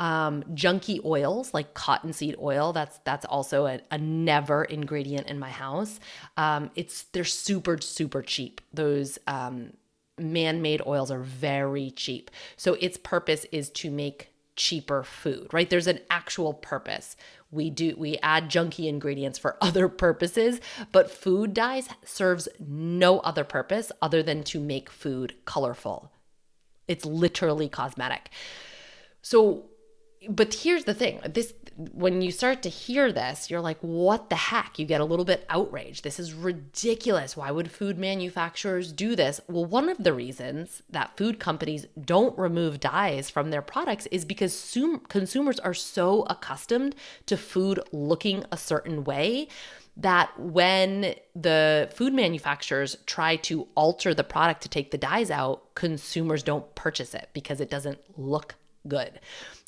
Um, 0.00 0.42
junky 0.54 1.04
oils 1.04 1.54
like 1.54 1.74
cottonseed 1.74 2.36
oil, 2.40 2.72
that's 2.72 2.98
that's 3.04 3.24
also 3.24 3.66
a, 3.66 3.80
a 3.90 3.98
never 3.98 4.64
ingredient 4.64 5.28
in 5.28 5.38
my 5.38 5.50
house. 5.50 6.00
Um, 6.36 6.70
it's 6.74 7.04
they're 7.12 7.24
super 7.24 7.78
super 7.80 8.22
cheap. 8.22 8.60
Those 8.72 9.18
um, 9.28 9.74
man-made 10.18 10.82
oils 10.86 11.10
are 11.10 11.20
very 11.20 11.90
cheap. 11.90 12.30
So 12.56 12.74
its 12.74 12.96
purpose 12.96 13.46
is 13.52 13.70
to 13.70 13.90
make 13.90 14.30
cheaper 14.56 15.02
food, 15.02 15.52
right? 15.52 15.68
There's 15.68 15.86
an 15.86 16.00
actual 16.10 16.54
purpose. 16.54 17.16
We 17.50 17.70
do 17.70 17.94
we 17.96 18.18
add 18.18 18.50
junky 18.50 18.88
ingredients 18.88 19.38
for 19.38 19.56
other 19.60 19.88
purposes, 19.88 20.60
but 20.92 21.10
food 21.10 21.54
dyes 21.54 21.88
serves 22.04 22.48
no 22.58 23.20
other 23.20 23.44
purpose 23.44 23.90
other 24.02 24.22
than 24.22 24.42
to 24.44 24.60
make 24.60 24.90
food 24.90 25.34
colorful. 25.44 26.10
It's 26.88 27.04
literally 27.04 27.68
cosmetic. 27.68 28.30
So, 29.22 29.64
but 30.28 30.54
here's 30.54 30.84
the 30.84 30.94
thing 30.94 31.20
this 31.28 31.52
when 31.92 32.22
you 32.22 32.30
start 32.30 32.62
to 32.62 32.68
hear 32.68 33.12
this 33.12 33.50
you're 33.50 33.60
like 33.60 33.78
what 33.80 34.30
the 34.30 34.36
heck? 34.36 34.78
You 34.78 34.86
get 34.86 35.00
a 35.00 35.04
little 35.04 35.24
bit 35.24 35.44
outraged. 35.50 36.04
This 36.04 36.20
is 36.20 36.32
ridiculous. 36.32 37.36
Why 37.36 37.50
would 37.50 37.70
food 37.70 37.98
manufacturers 37.98 38.92
do 38.92 39.16
this? 39.16 39.40
Well 39.48 39.64
one 39.64 39.88
of 39.88 39.98
the 39.98 40.12
reasons 40.12 40.82
that 40.88 41.16
food 41.16 41.38
companies 41.38 41.86
don't 42.00 42.38
remove 42.38 42.80
dyes 42.80 43.28
from 43.28 43.50
their 43.50 43.62
products 43.62 44.06
is 44.06 44.24
because 44.24 44.78
consumers 45.08 45.58
are 45.60 45.74
so 45.74 46.22
accustomed 46.30 46.94
to 47.26 47.36
food 47.36 47.80
looking 47.92 48.44
a 48.52 48.56
certain 48.56 49.04
way 49.04 49.48
that 49.96 50.38
when 50.38 51.14
the 51.36 51.88
food 51.94 52.12
manufacturers 52.12 52.96
try 53.06 53.36
to 53.36 53.68
alter 53.74 54.12
the 54.12 54.24
product 54.24 54.62
to 54.62 54.68
take 54.68 54.90
the 54.90 54.98
dyes 54.98 55.30
out, 55.30 55.74
consumers 55.74 56.42
don't 56.42 56.74
purchase 56.74 57.14
it 57.14 57.28
because 57.32 57.60
it 57.60 57.70
doesn't 57.70 57.98
look 58.18 58.56
good. 58.86 59.20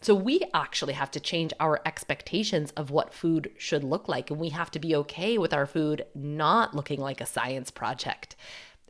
So 0.02 0.14
we 0.14 0.42
actually 0.52 0.92
have 0.94 1.10
to 1.12 1.20
change 1.20 1.52
our 1.58 1.80
expectations 1.86 2.72
of 2.72 2.90
what 2.90 3.14
food 3.14 3.50
should 3.56 3.84
look 3.84 4.08
like. 4.08 4.30
And 4.30 4.38
we 4.38 4.50
have 4.50 4.70
to 4.72 4.78
be 4.78 4.94
okay 4.96 5.38
with 5.38 5.54
our 5.54 5.66
food 5.66 6.04
not 6.14 6.74
looking 6.74 7.00
like 7.00 7.20
a 7.20 7.26
science 7.26 7.70
project. 7.70 8.36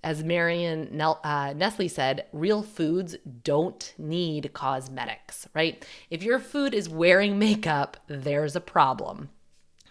As 0.02 0.22
Marion 0.22 1.00
uh, 1.00 1.52
Nestle 1.56 1.88
said, 1.88 2.26
real 2.32 2.62
foods 2.62 3.16
don't 3.42 3.94
need 3.98 4.52
cosmetics, 4.52 5.48
right? 5.54 5.84
If 6.10 6.22
your 6.22 6.38
food 6.38 6.74
is 6.74 6.88
wearing 6.88 7.38
makeup, 7.38 7.96
there's 8.06 8.56
a 8.56 8.60
problem. 8.60 9.30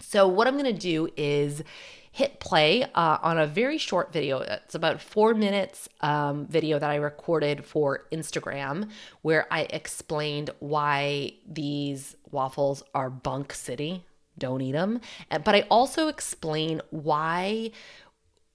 So, 0.08 0.28
what 0.28 0.48
I'm 0.48 0.54
to 0.66 0.74
do 0.74 1.10
is 1.18 1.64
hit 2.12 2.40
play 2.40 2.84
uh, 2.84 3.18
on 3.22 3.38
a 3.38 3.48
very 3.48 3.78
short 3.78 4.14
video. 4.14 4.40
It's 4.40 4.76
about 4.76 5.02
four 5.02 5.34
minutes 5.34 5.90
um, 6.00 6.46
video 6.46 6.80
that 6.80 6.90
I 6.90 6.96
recorded 6.96 7.66
for 7.66 8.06
Instagram, 8.12 8.90
where 9.22 9.52
I 9.52 9.62
explained 9.62 10.52
why 10.60 11.34
these 11.46 12.16
waffles 12.32 12.84
are 12.94 13.10
bunk 13.10 13.52
city. 13.54 14.06
Don't 14.38 14.62
eat 14.62 14.74
them. 14.74 15.02
But 15.30 15.56
I 15.56 15.62
also 15.70 16.08
explain 16.08 16.82
why 16.92 17.72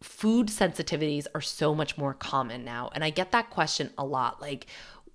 food 0.02 0.46
sensitivities 0.46 1.26
are 1.34 1.42
so 1.42 1.74
much 1.74 1.98
more 1.98 2.14
common 2.14 2.64
now. 2.64 2.90
And 2.94 3.04
I 3.04 3.10
get 3.10 3.32
that 3.32 3.50
question 3.50 3.90
a 3.98 4.04
lot 4.04 4.40
like, 4.40 4.66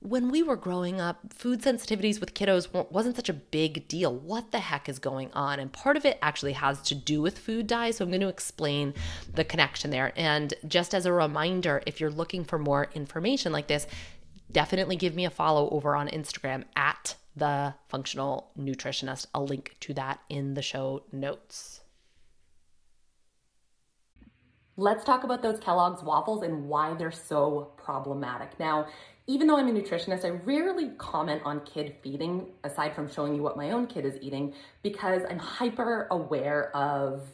when 0.06 0.30
we 0.30 0.44
were 0.44 0.56
growing 0.56 1.02
up, 1.02 1.34
food 1.34 1.62
sensitivities 1.62 2.20
with 2.20 2.36
kiddos 2.36 2.72
wasn't 2.92 3.16
such 3.16 3.30
a 3.30 3.34
big 3.34 3.88
deal. 3.88 4.16
What 4.16 4.52
the 4.52 4.60
heck 4.60 4.88
is 4.88 5.00
going 5.00 5.32
on? 5.34 5.60
And 5.60 5.74
part 5.74 5.98
of 5.98 6.06
it 6.06 6.20
actually 6.22 6.54
has 6.54 6.82
to 6.84 6.96
do 6.96 7.22
with 7.22 7.40
food 7.40 7.66
dyes. 7.66 7.98
So 7.98 8.06
I'm 8.06 8.12
going 8.12 8.22
to 8.22 8.28
explain 8.28 8.94
the 9.34 9.44
connection 9.44 9.90
there. 9.90 10.14
And 10.16 10.54
just 10.68 10.94
as 10.94 11.06
a 11.06 11.12
reminder, 11.12 11.82
if 11.88 12.00
you're 12.00 12.12
looking 12.12 12.44
for 12.44 12.60
more 12.60 12.90
information 12.94 13.52
like 13.52 13.68
this, 13.68 13.88
definitely 14.52 14.96
give 14.96 15.16
me 15.16 15.26
a 15.26 15.32
follow 15.32 15.70
over 15.70 15.96
on 15.96 16.08
Instagram 16.10 16.66
at 16.76 17.16
the 17.36 17.74
funktional 17.92 18.46
nutritionist. 18.58 19.26
I'll 19.34 19.46
link 19.46 19.76
to 19.82 19.94
that 19.96 20.20
in 20.30 20.54
the 20.54 20.62
show 20.62 21.04
notes. 21.12 21.82
Let's 24.78 25.06
talk 25.06 25.24
about 25.24 25.42
those 25.42 25.58
Kellogg's 25.60 26.04
waffles 26.04 26.44
and 26.44 26.68
why 26.68 26.96
they're 26.96 27.10
so 27.10 27.72
problematic. 27.78 28.60
Now, 28.60 28.88
even 29.26 29.48
though 29.48 29.58
I'm 29.58 29.70
a 29.70 29.72
nutritionist, 29.72 30.26
I 30.26 30.32
rarely 30.32 30.90
comment 30.98 31.44
on 31.46 31.62
kid 31.62 31.96
feeding 32.04 32.48
aside 32.66 32.94
from 32.94 33.10
showing 33.10 33.36
you 33.36 33.42
what 33.42 33.56
my 33.56 33.72
own 33.72 33.88
kid 33.88 34.06
is 34.06 34.18
eating 34.22 34.54
because 34.84 35.22
I'm 35.30 35.40
hyper 35.40 36.08
aware 36.12 36.76
of 36.76 37.26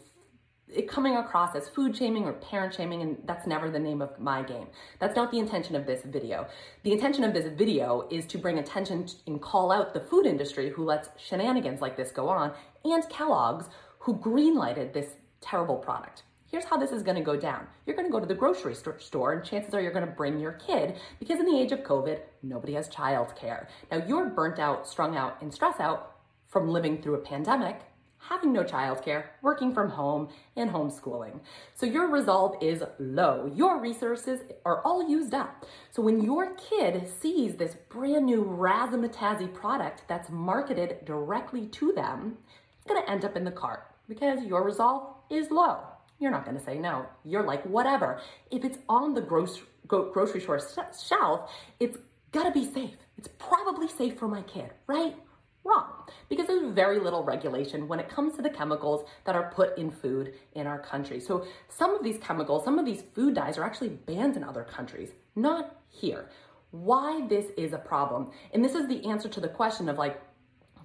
it 0.70 0.88
coming 0.88 1.18
across 1.18 1.56
as 1.56 1.68
food 1.68 1.98
shaming 1.98 2.26
or 2.26 2.34
parent 2.34 2.76
shaming, 2.76 3.02
and 3.02 3.18
that's 3.26 3.48
never 3.48 3.72
the 3.72 3.80
name 3.80 4.04
of 4.04 4.20
my 4.20 4.44
game. 4.44 4.68
That's 5.00 5.16
not 5.16 5.32
the 5.32 5.40
intention 5.40 5.76
of 5.76 5.88
this 5.88 6.04
video. 6.04 6.48
The 6.84 6.92
intention 6.92 7.24
of 7.24 7.34
this 7.34 7.48
video 7.48 8.08
is 8.12 8.28
to 8.28 8.38
bring 8.38 8.60
attention 8.60 9.08
and 9.26 9.42
call 9.42 9.72
out 9.72 9.96
the 9.96 10.00
food 10.00 10.28
industry 10.28 10.70
who 10.70 10.86
lets 10.86 11.10
shenanigans 11.18 11.82
like 11.82 11.98
this 11.98 12.12
go 12.12 12.30
on 12.30 12.54
and 12.86 13.10
Kellogg's 13.10 13.66
who 13.98 14.16
greenlighted 14.16 14.94
this 14.94 15.08
terrible 15.42 15.78
product 15.78 16.22
here's 16.52 16.66
how 16.66 16.78
this 16.78 16.92
is 16.92 17.02
going 17.02 17.16
to 17.16 17.24
go 17.24 17.38
down. 17.38 17.66
You're 17.86 17.96
going 17.96 18.08
to 18.08 18.12
go 18.12 18.20
to 18.20 18.26
the 18.26 18.36
grocery 18.36 18.76
store, 18.76 19.34
and 19.34 19.44
chances 19.44 19.74
are 19.74 19.82
you're 19.82 19.94
going 19.94 20.06
to 20.06 20.12
bring 20.12 20.38
your 20.38 20.52
kid 20.54 20.98
because 21.20 21.40
in 21.40 21.46
the 21.46 21.58
age 21.58 21.72
of 21.72 21.80
COVID, 21.80 22.20
nobody 22.44 22.74
has 22.74 22.90
childcare. 22.90 23.68
Now 23.90 24.04
you're 24.06 24.30
burnt 24.30 24.60
out, 24.60 24.88
strung 24.88 25.16
out, 25.16 25.42
and 25.42 25.54
stressed 25.54 25.80
out 25.80 26.18
from 26.50 26.68
living 26.68 27.02
through 27.02 27.16
a 27.16 27.20
pandemic, 27.20 27.80
having 28.18 28.52
no 28.52 28.64
childcare, 28.64 29.24
working 29.42 29.74
from 29.74 29.90
home, 29.90 30.28
and 30.58 30.70
homeschooling. 30.70 31.40
So 31.74 31.86
your 31.86 32.08
resolve 32.08 32.62
is 32.62 32.84
low. 33.00 33.50
Your 33.56 33.80
resources 33.80 34.42
are 34.66 34.82
all 34.82 35.10
used 35.10 35.34
up. 35.34 35.66
So 35.90 36.02
when 36.02 36.22
your 36.22 36.54
kid 36.56 37.08
sees 37.22 37.56
this 37.56 37.78
brand 37.88 38.26
new 38.26 38.44
razzmatazzy 38.44 39.54
product 39.54 40.04
that's 40.10 40.30
marketed 40.30 41.06
directly 41.06 41.68
to 41.68 41.94
them, 41.94 42.38
it's 42.86 42.94
to 42.94 43.10
end 43.10 43.24
up 43.24 43.38
in 43.38 43.46
the 43.46 43.52
cart 43.52 43.88
because 44.10 44.44
your 44.44 44.64
resolve 44.64 45.16
is 45.30 45.50
low 45.50 45.91
you're 46.22 46.32
not 46.32 46.46
going 46.46 46.58
to 46.58 46.64
say 46.64 46.78
no. 46.78 47.06
You're 47.26 47.44
like, 47.44 47.64
whatever. 47.66 48.22
If 48.52 48.64
it's 48.64 48.78
on 48.88 49.14
the 49.14 49.22
grocery, 49.22 49.64
grocery 49.88 50.40
store 50.40 50.62
shelf, 51.08 51.52
it's 51.80 51.98
got 52.32 52.44
to 52.44 52.52
be 52.52 52.72
safe. 52.72 52.92
It's 53.18 53.28
probably 53.40 53.88
safe 53.88 54.18
for 54.18 54.28
my 54.28 54.44
kid, 54.44 54.70
right? 54.88 55.16
Wrong, 55.64 55.86
because 56.28 56.48
there's 56.48 56.74
very 56.74 57.00
little 57.00 57.24
regulation 57.24 57.88
when 57.88 58.00
it 58.00 58.10
comes 58.10 58.36
to 58.36 58.42
the 58.42 58.50
chemicals 58.50 59.08
that 59.26 59.36
are 59.36 59.52
put 59.52 59.78
in 59.78 59.92
food 59.92 60.34
in 60.54 60.66
our 60.66 60.80
country. 60.80 61.20
So 61.20 61.46
some 61.70 61.94
of 61.94 62.04
these 62.04 62.18
chemicals, 62.18 62.64
some 62.64 62.80
of 62.80 62.86
these 62.86 63.04
food 63.14 63.36
dyes 63.36 63.58
are 63.58 63.64
actually 63.64 63.90
banned 63.90 64.38
in 64.38 64.44
other 64.44 64.64
countries, 64.64 65.10
not 65.36 65.76
here. 65.90 66.30
Why 66.72 67.28
this 67.28 67.48
is 67.58 67.74
a 67.74 67.78
problem, 67.78 68.32
and 68.54 68.64
this 68.66 68.74
is 68.74 68.88
the 68.88 69.06
answer 69.06 69.30
to 69.30 69.40
the 69.40 69.50
question 69.50 69.88
of 69.90 69.98
like, 69.98 70.20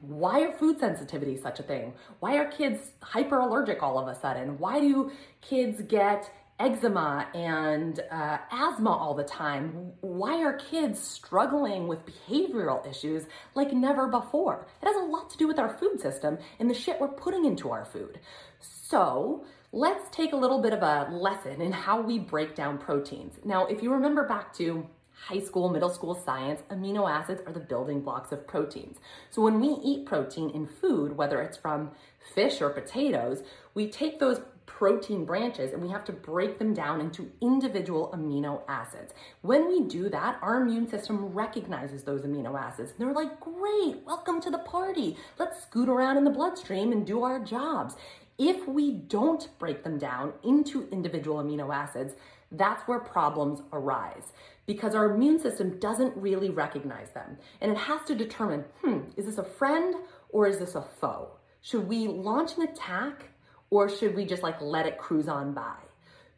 why 0.00 0.42
are 0.42 0.52
food 0.52 0.78
sensitivities 0.78 1.42
such 1.42 1.60
a 1.60 1.62
thing? 1.62 1.94
Why 2.20 2.36
are 2.36 2.46
kids 2.46 2.80
hyper 3.00 3.38
allergic 3.38 3.82
all 3.82 3.98
of 3.98 4.08
a 4.08 4.18
sudden? 4.18 4.58
Why 4.58 4.80
do 4.80 5.10
kids 5.40 5.82
get 5.82 6.30
eczema 6.58 7.28
and 7.34 8.00
uh, 8.10 8.38
asthma 8.50 8.90
all 8.90 9.14
the 9.14 9.24
time? 9.24 9.92
Why 10.00 10.42
are 10.42 10.54
kids 10.54 11.00
struggling 11.00 11.86
with 11.88 12.06
behavioral 12.06 12.88
issues 12.88 13.24
like 13.54 13.72
never 13.72 14.08
before? 14.08 14.66
It 14.82 14.86
has 14.86 14.96
a 14.96 15.04
lot 15.04 15.30
to 15.30 15.38
do 15.38 15.46
with 15.46 15.58
our 15.58 15.76
food 15.76 16.00
system 16.00 16.38
and 16.58 16.70
the 16.70 16.74
shit 16.74 17.00
we're 17.00 17.08
putting 17.08 17.44
into 17.44 17.70
our 17.70 17.84
food. 17.84 18.20
So, 18.60 19.44
let's 19.72 20.08
take 20.14 20.32
a 20.32 20.36
little 20.36 20.62
bit 20.62 20.72
of 20.72 20.82
a 20.82 21.08
lesson 21.12 21.60
in 21.60 21.72
how 21.72 22.00
we 22.00 22.18
break 22.18 22.54
down 22.54 22.78
proteins. 22.78 23.34
Now, 23.44 23.66
if 23.66 23.82
you 23.82 23.92
remember 23.92 24.26
back 24.26 24.54
to 24.54 24.86
high 25.24 25.40
school, 25.40 25.68
middle 25.68 25.90
school 25.90 26.14
science, 26.14 26.60
amino 26.70 27.10
acids 27.10 27.42
are 27.46 27.52
the 27.52 27.60
building 27.60 28.00
blocks 28.00 28.32
of 28.32 28.46
proteins. 28.46 28.98
So 29.30 29.42
when 29.42 29.60
we 29.60 29.68
eat 29.82 30.06
protein 30.06 30.50
in 30.50 30.66
food, 30.66 31.16
whether 31.16 31.40
it's 31.40 31.56
from 31.56 31.90
fish 32.34 32.60
or 32.60 32.70
potatoes, 32.70 33.42
we 33.74 33.88
take 33.88 34.20
those 34.20 34.40
protein 34.66 35.24
branches 35.24 35.72
and 35.72 35.80
we 35.80 35.88
have 35.88 36.04
to 36.04 36.12
break 36.12 36.58
them 36.58 36.74
down 36.74 37.00
into 37.00 37.32
individual 37.40 38.10
amino 38.14 38.60
acids. 38.68 39.14
When 39.40 39.66
we 39.68 39.84
do 39.84 40.08
that, 40.10 40.38
our 40.42 40.60
immune 40.60 40.88
system 40.88 41.32
recognizes 41.32 42.02
those 42.02 42.22
amino 42.22 42.60
acids. 42.60 42.92
They're 42.98 43.12
like, 43.12 43.40
great, 43.40 44.02
welcome 44.04 44.40
to 44.42 44.50
the 44.50 44.58
party. 44.58 45.16
Let's 45.38 45.62
scoot 45.62 45.88
around 45.88 46.18
in 46.18 46.24
the 46.24 46.30
bloodstream 46.30 46.92
and 46.92 47.06
do 47.06 47.22
our 47.22 47.40
jobs. 47.40 47.96
If 48.38 48.68
we 48.68 48.92
don't 48.92 49.48
break 49.58 49.82
them 49.82 49.96
down 49.96 50.34
into 50.44 50.88
individual 50.90 51.42
amino 51.42 51.74
acids, 51.74 52.14
that's 52.52 52.86
where 52.86 53.00
problems 53.00 53.62
arise 53.72 54.32
because 54.66 54.94
our 54.94 55.14
immune 55.14 55.38
system 55.38 55.78
doesn't 55.78 56.16
really 56.16 56.50
recognize 56.50 57.10
them. 57.10 57.38
And 57.60 57.72
it 57.72 57.78
has 57.78 58.02
to 58.04 58.14
determine 58.14 58.64
hmm, 58.82 59.00
is 59.16 59.26
this 59.26 59.38
a 59.38 59.44
friend 59.44 59.94
or 60.30 60.46
is 60.46 60.58
this 60.58 60.74
a 60.74 60.82
foe? 60.82 61.30
Should 61.60 61.88
we 61.88 62.06
launch 62.06 62.56
an 62.56 62.62
attack 62.62 63.30
or 63.70 63.88
should 63.88 64.14
we 64.14 64.24
just 64.24 64.42
like 64.42 64.60
let 64.60 64.86
it 64.86 64.98
cruise 64.98 65.28
on 65.28 65.52
by? 65.52 65.76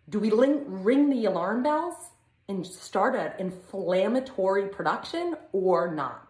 Do 0.09 0.19
we 0.19 0.31
ring, 0.31 0.65
ring 0.83 1.11
the 1.11 1.27
alarm 1.27 1.63
bells 1.63 1.95
and 2.49 2.67
start 2.67 3.15
an 3.15 3.33
inflammatory 3.39 4.69
production 4.69 5.35
or 5.53 5.95
not? 5.95 6.27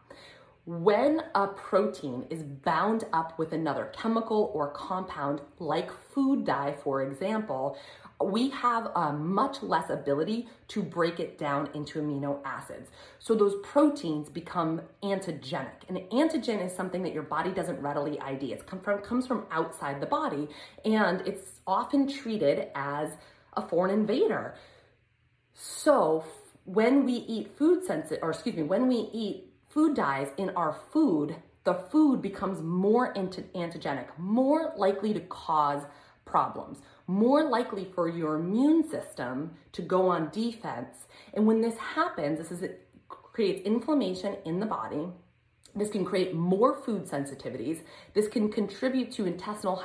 When 0.64 1.22
a 1.34 1.46
protein 1.46 2.26
is 2.28 2.42
bound 2.42 3.04
up 3.12 3.38
with 3.38 3.52
another 3.52 3.90
chemical 3.96 4.50
or 4.52 4.70
compound, 4.72 5.40
like 5.58 5.90
food 5.90 6.44
dye, 6.44 6.76
for 6.82 7.02
example, 7.02 7.78
we 8.24 8.50
have 8.50 8.90
a 8.96 9.12
much 9.12 9.62
less 9.62 9.90
ability 9.90 10.48
to 10.68 10.82
break 10.82 11.20
it 11.20 11.38
down 11.38 11.68
into 11.74 12.00
amino 12.00 12.40
acids. 12.44 12.90
So 13.20 13.34
those 13.34 13.54
proteins 13.62 14.28
become 14.28 14.80
antigenic. 15.02 15.86
And 15.88 15.98
an 15.98 16.06
antigen 16.10 16.64
is 16.64 16.74
something 16.74 17.02
that 17.04 17.12
your 17.12 17.22
body 17.22 17.50
doesn't 17.50 17.80
readily 17.80 18.18
ID. 18.20 18.52
It 18.52 18.66
come 18.66 18.80
from, 18.80 19.00
comes 19.00 19.26
from 19.26 19.46
outside 19.52 20.00
the 20.00 20.06
body, 20.06 20.48
and 20.84 21.20
it's 21.26 21.60
often 21.66 22.08
treated 22.08 22.68
as 22.74 23.12
a 23.54 23.62
foreign 23.62 23.92
invader. 23.92 24.54
So 25.54 26.24
when 26.64 27.04
we 27.04 27.12
eat 27.12 27.56
food 27.56 27.84
sensitive, 27.84 28.22
or 28.22 28.30
excuse 28.30 28.56
me, 28.56 28.64
when 28.64 28.88
we 28.88 29.08
eat 29.12 29.52
food 29.68 29.94
dyes 29.94 30.28
in 30.36 30.50
our 30.50 30.76
food, 30.92 31.36
the 31.64 31.74
food 31.74 32.20
becomes 32.20 32.62
more 32.62 33.14
antigenic, 33.14 34.06
more 34.16 34.72
likely 34.76 35.12
to 35.14 35.20
cause 35.20 35.82
problems 36.24 36.80
more 37.08 37.48
likely 37.48 37.86
for 37.94 38.08
your 38.08 38.36
immune 38.36 38.88
system 38.88 39.50
to 39.72 39.82
go 39.82 40.08
on 40.08 40.28
defense. 40.30 41.06
And 41.34 41.46
when 41.46 41.60
this 41.60 41.76
happens, 41.76 42.38
this 42.38 42.52
is 42.52 42.62
it 42.62 42.86
creates 43.08 43.66
inflammation 43.66 44.36
in 44.44 44.60
the 44.60 44.66
body. 44.66 45.08
This 45.74 45.90
can 45.90 46.04
create 46.04 46.34
more 46.34 46.76
food 46.76 47.06
sensitivities. 47.06 47.80
This 48.12 48.28
can 48.28 48.52
contribute 48.52 49.10
to 49.12 49.26
intestinal 49.26 49.76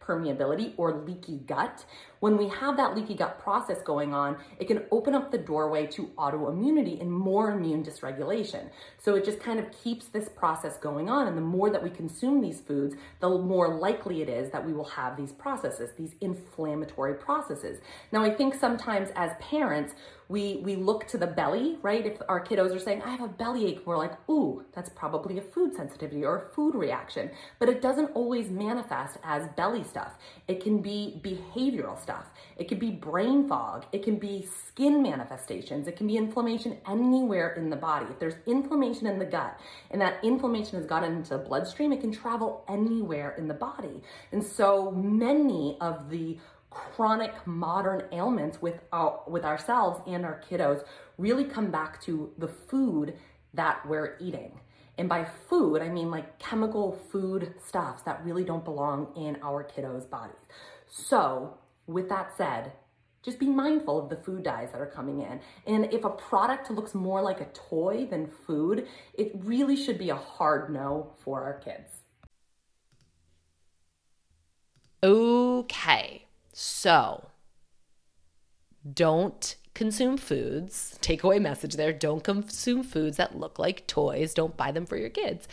hyperpermeability 0.00 0.74
or 0.76 1.02
leaky 1.06 1.38
gut. 1.46 1.84
When 2.20 2.36
we 2.36 2.48
have 2.48 2.76
that 2.76 2.94
leaky 2.94 3.14
gut 3.14 3.38
process 3.38 3.78
going 3.82 4.12
on, 4.12 4.36
it 4.58 4.66
can 4.66 4.82
open 4.90 5.14
up 5.14 5.30
the 5.30 5.38
doorway 5.38 5.86
to 5.88 6.08
autoimmunity 6.18 7.00
and 7.00 7.10
more 7.10 7.50
immune 7.52 7.82
dysregulation. 7.82 8.68
So 8.98 9.14
it 9.14 9.24
just 9.24 9.40
kind 9.40 9.58
of 9.58 9.66
keeps 9.72 10.06
this 10.06 10.28
process 10.28 10.76
going 10.76 11.08
on. 11.08 11.28
And 11.28 11.36
the 11.36 11.42
more 11.42 11.70
that 11.70 11.82
we 11.82 11.90
consume 11.90 12.40
these 12.40 12.60
foods, 12.60 12.94
the 13.20 13.28
more 13.30 13.74
likely 13.74 14.20
it 14.20 14.28
is 14.28 14.50
that 14.50 14.64
we 14.64 14.72
will 14.72 14.84
have 14.84 15.16
these 15.16 15.32
processes, 15.32 15.90
these 15.96 16.14
inflammatory 16.20 17.14
processes. 17.14 17.80
Now, 18.12 18.22
I 18.22 18.34
think 18.34 18.54
sometimes 18.54 19.10
as 19.16 19.32
parents, 19.40 19.94
we 20.30 20.58
we 20.62 20.76
look 20.76 21.08
to 21.08 21.18
the 21.18 21.26
belly, 21.26 21.76
right? 21.82 22.06
If 22.06 22.22
our 22.28 22.42
kiddos 22.42 22.74
are 22.74 22.78
saying, 22.78 23.02
I 23.02 23.10
have 23.10 23.20
a 23.20 23.28
belly 23.28 23.66
ache, 23.66 23.82
we're 23.84 23.98
like, 23.98 24.12
ooh, 24.30 24.64
that's 24.72 24.88
probably 24.88 25.38
a 25.38 25.42
food 25.42 25.74
sensitivity 25.74 26.24
or 26.24 26.36
a 26.36 26.54
food 26.54 26.76
reaction. 26.76 27.30
But 27.58 27.68
it 27.68 27.82
doesn't 27.82 28.12
always 28.14 28.48
manifest 28.48 29.18
as 29.24 29.48
belly 29.56 29.82
stuff. 29.82 30.12
It 30.46 30.62
can 30.62 30.80
be 30.80 31.20
behavioral 31.22 32.00
stuff. 32.00 32.26
It 32.56 32.68
can 32.68 32.78
be 32.78 32.90
brain 32.90 33.48
fog. 33.48 33.86
It 33.90 34.04
can 34.04 34.16
be 34.16 34.46
skin 34.68 35.02
manifestations. 35.02 35.88
It 35.88 35.96
can 35.96 36.06
be 36.06 36.16
inflammation 36.16 36.78
anywhere 36.88 37.54
in 37.54 37.68
the 37.68 37.76
body. 37.76 38.06
If 38.08 38.20
there's 38.20 38.36
inflammation 38.46 39.08
in 39.08 39.18
the 39.18 39.24
gut 39.24 39.58
and 39.90 40.00
that 40.00 40.22
inflammation 40.22 40.78
has 40.78 40.86
gotten 40.86 41.16
into 41.16 41.30
the 41.30 41.38
bloodstream, 41.38 41.92
it 41.92 42.00
can 42.00 42.12
travel 42.12 42.64
anywhere 42.68 43.34
in 43.36 43.48
the 43.48 43.54
body. 43.54 44.00
And 44.30 44.44
so 44.44 44.92
many 44.92 45.76
of 45.80 46.08
the 46.08 46.38
chronic 46.70 47.32
modern 47.46 48.04
ailments 48.12 48.62
with 48.62 48.80
our, 48.92 49.20
with 49.26 49.44
ourselves 49.44 50.00
and 50.06 50.24
our 50.24 50.40
kiddos 50.48 50.84
really 51.18 51.44
come 51.44 51.70
back 51.70 52.00
to 52.02 52.32
the 52.38 52.48
food 52.48 53.14
that 53.54 53.86
we're 53.86 54.16
eating. 54.20 54.60
And 54.96 55.08
by 55.08 55.24
food, 55.48 55.82
I 55.82 55.88
mean 55.88 56.10
like 56.10 56.38
chemical 56.38 56.98
food 57.10 57.54
stuffs 57.64 58.02
that 58.02 58.24
really 58.24 58.44
don't 58.44 58.64
belong 58.64 59.12
in 59.16 59.38
our 59.42 59.64
kiddos' 59.64 60.08
bodies. 60.08 60.36
So, 60.88 61.58
with 61.86 62.08
that 62.08 62.36
said, 62.36 62.72
just 63.22 63.38
be 63.38 63.46
mindful 63.46 63.98
of 63.98 64.08
the 64.08 64.16
food 64.16 64.42
dyes 64.42 64.70
that 64.72 64.80
are 64.80 64.86
coming 64.86 65.20
in. 65.20 65.40
And 65.66 65.92
if 65.92 66.04
a 66.04 66.10
product 66.10 66.70
looks 66.70 66.94
more 66.94 67.20
like 67.20 67.40
a 67.40 67.46
toy 67.46 68.06
than 68.10 68.28
food, 68.46 68.86
it 69.14 69.32
really 69.34 69.76
should 69.76 69.98
be 69.98 70.10
a 70.10 70.16
hard 70.16 70.72
no 70.72 71.12
for 71.22 71.42
our 71.42 71.58
kids. 71.60 71.90
Okay. 75.02 76.26
So 76.52 77.28
don't 78.92 79.56
consume 79.74 80.16
foods. 80.16 80.98
Takeaway 81.00 81.40
message 81.40 81.76
there 81.76 81.92
don't 81.92 82.24
consume 82.24 82.82
foods 82.82 83.16
that 83.16 83.38
look 83.38 83.58
like 83.58 83.86
toys. 83.86 84.34
Don't 84.34 84.56
buy 84.56 84.72
them 84.72 84.86
for 84.86 84.96
your 84.96 85.10
kids. 85.10 85.48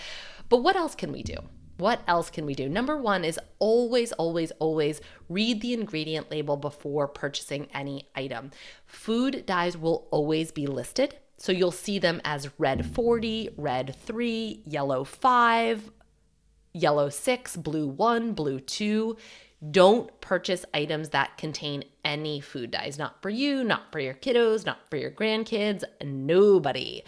But 0.50 0.64
what 0.64 0.76
else 0.76 0.96
can 0.96 1.12
we 1.12 1.24
do? 1.24 1.36
What 1.78 2.02
else 2.08 2.32
can 2.32 2.46
we 2.46 2.56
do? 2.56 2.68
Number 2.68 2.98
one 2.98 3.24
is 3.24 3.40
always, 3.60 4.12
always, 4.14 4.52
always 4.60 5.00
read 5.30 5.62
the 5.62 5.74
ingredient 5.74 6.32
label 6.32 6.58
before 6.58 7.08
purchasing 7.08 7.68
any 7.74 8.08
item. 8.16 8.52
Food 8.86 9.46
dyes 9.46 9.78
will 9.78 10.08
always 10.10 10.52
be 10.52 10.66
listed. 10.66 11.16
So 11.38 11.52
you'll 11.52 11.72
see 11.72 12.00
them 12.00 12.20
as 12.24 12.50
red 12.58 12.84
40, 12.96 13.52
red 13.58 13.96
3, 13.96 14.64
yellow 14.66 15.04
5, 15.04 15.92
yellow 16.74 17.10
6, 17.10 17.58
blue 17.58 17.88
1, 17.88 18.34
blue 18.34 18.60
2. 18.60 19.16
Don't 19.72 20.22
purchase 20.22 20.66
items 20.74 21.10
that 21.10 21.38
contain 21.38 21.84
any 22.06 22.40
food 22.40 22.72
dyes. 22.72 22.98
Not 22.98 23.22
for 23.22 23.30
you, 23.30 23.64
not 23.64 23.92
for 23.92 24.00
your 24.00 24.14
kiddos, 24.14 24.66
not 24.66 24.88
for 24.90 24.98
your 24.98 25.12
grandkids, 25.12 25.84
nobody. 26.04 27.04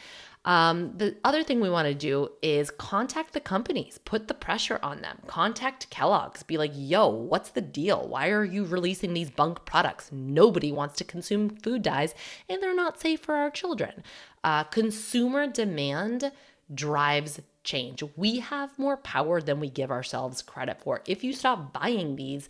Um, 0.46 0.98
the 0.98 1.18
other 1.24 1.44
thing 1.44 1.60
we 1.60 1.70
want 1.70 1.88
to 1.88 1.94
do 1.94 2.30
is 2.42 2.72
contact 2.72 3.34
the 3.34 3.40
companies, 3.40 4.00
put 4.04 4.28
the 4.28 4.34
pressure 4.34 4.80
on 4.82 5.02
them. 5.02 5.20
Contact 5.28 5.90
Kellogg's, 5.90 6.44
be 6.44 6.58
like, 6.58 6.72
yo, 6.74 7.08
what's 7.08 7.52
the 7.52 7.62
deal? 7.62 8.08
Why 8.08 8.30
are 8.30 8.46
you 8.46 8.66
releasing 8.66 9.14
these 9.14 9.30
bunk 9.30 9.66
products? 9.66 10.10
Nobody 10.12 10.72
wants 10.72 10.96
to 10.98 11.04
consume 11.04 11.50
food 11.50 11.82
dyes 11.82 12.16
and 12.48 12.64
they're 12.64 12.76
not 12.76 13.00
safe 13.00 13.20
for 13.20 13.36
our 13.36 13.52
children. 13.52 14.04
Uh, 14.44 14.64
consumer 14.64 15.46
demand 15.46 16.32
drives 16.74 17.42
change. 17.64 18.04
We 18.16 18.40
have 18.40 18.78
more 18.78 18.98
power 18.98 19.42
than 19.42 19.60
we 19.60 19.70
give 19.70 19.92
ourselves 19.92 20.42
credit 20.42 20.82
for. 20.82 21.02
If 21.06 21.24
you 21.24 21.34
stop 21.34 21.74
buying 21.74 22.16
these, 22.16 22.48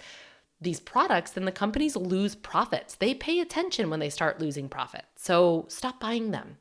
these 0.62 0.80
products, 0.80 1.32
then 1.32 1.45
the 1.45 1.52
companies 1.52 1.95
lose 1.95 2.36
profits. 2.36 2.95
They 2.95 3.13
pay 3.13 3.39
attention 3.39 3.89
when 3.89 4.00
they 4.00 4.10
start 4.10 4.39
losing 4.39 4.69
profit. 4.69 5.06
So 5.15 5.65
stop 5.67 6.00
buying 6.00 6.32
them. 6.32 6.58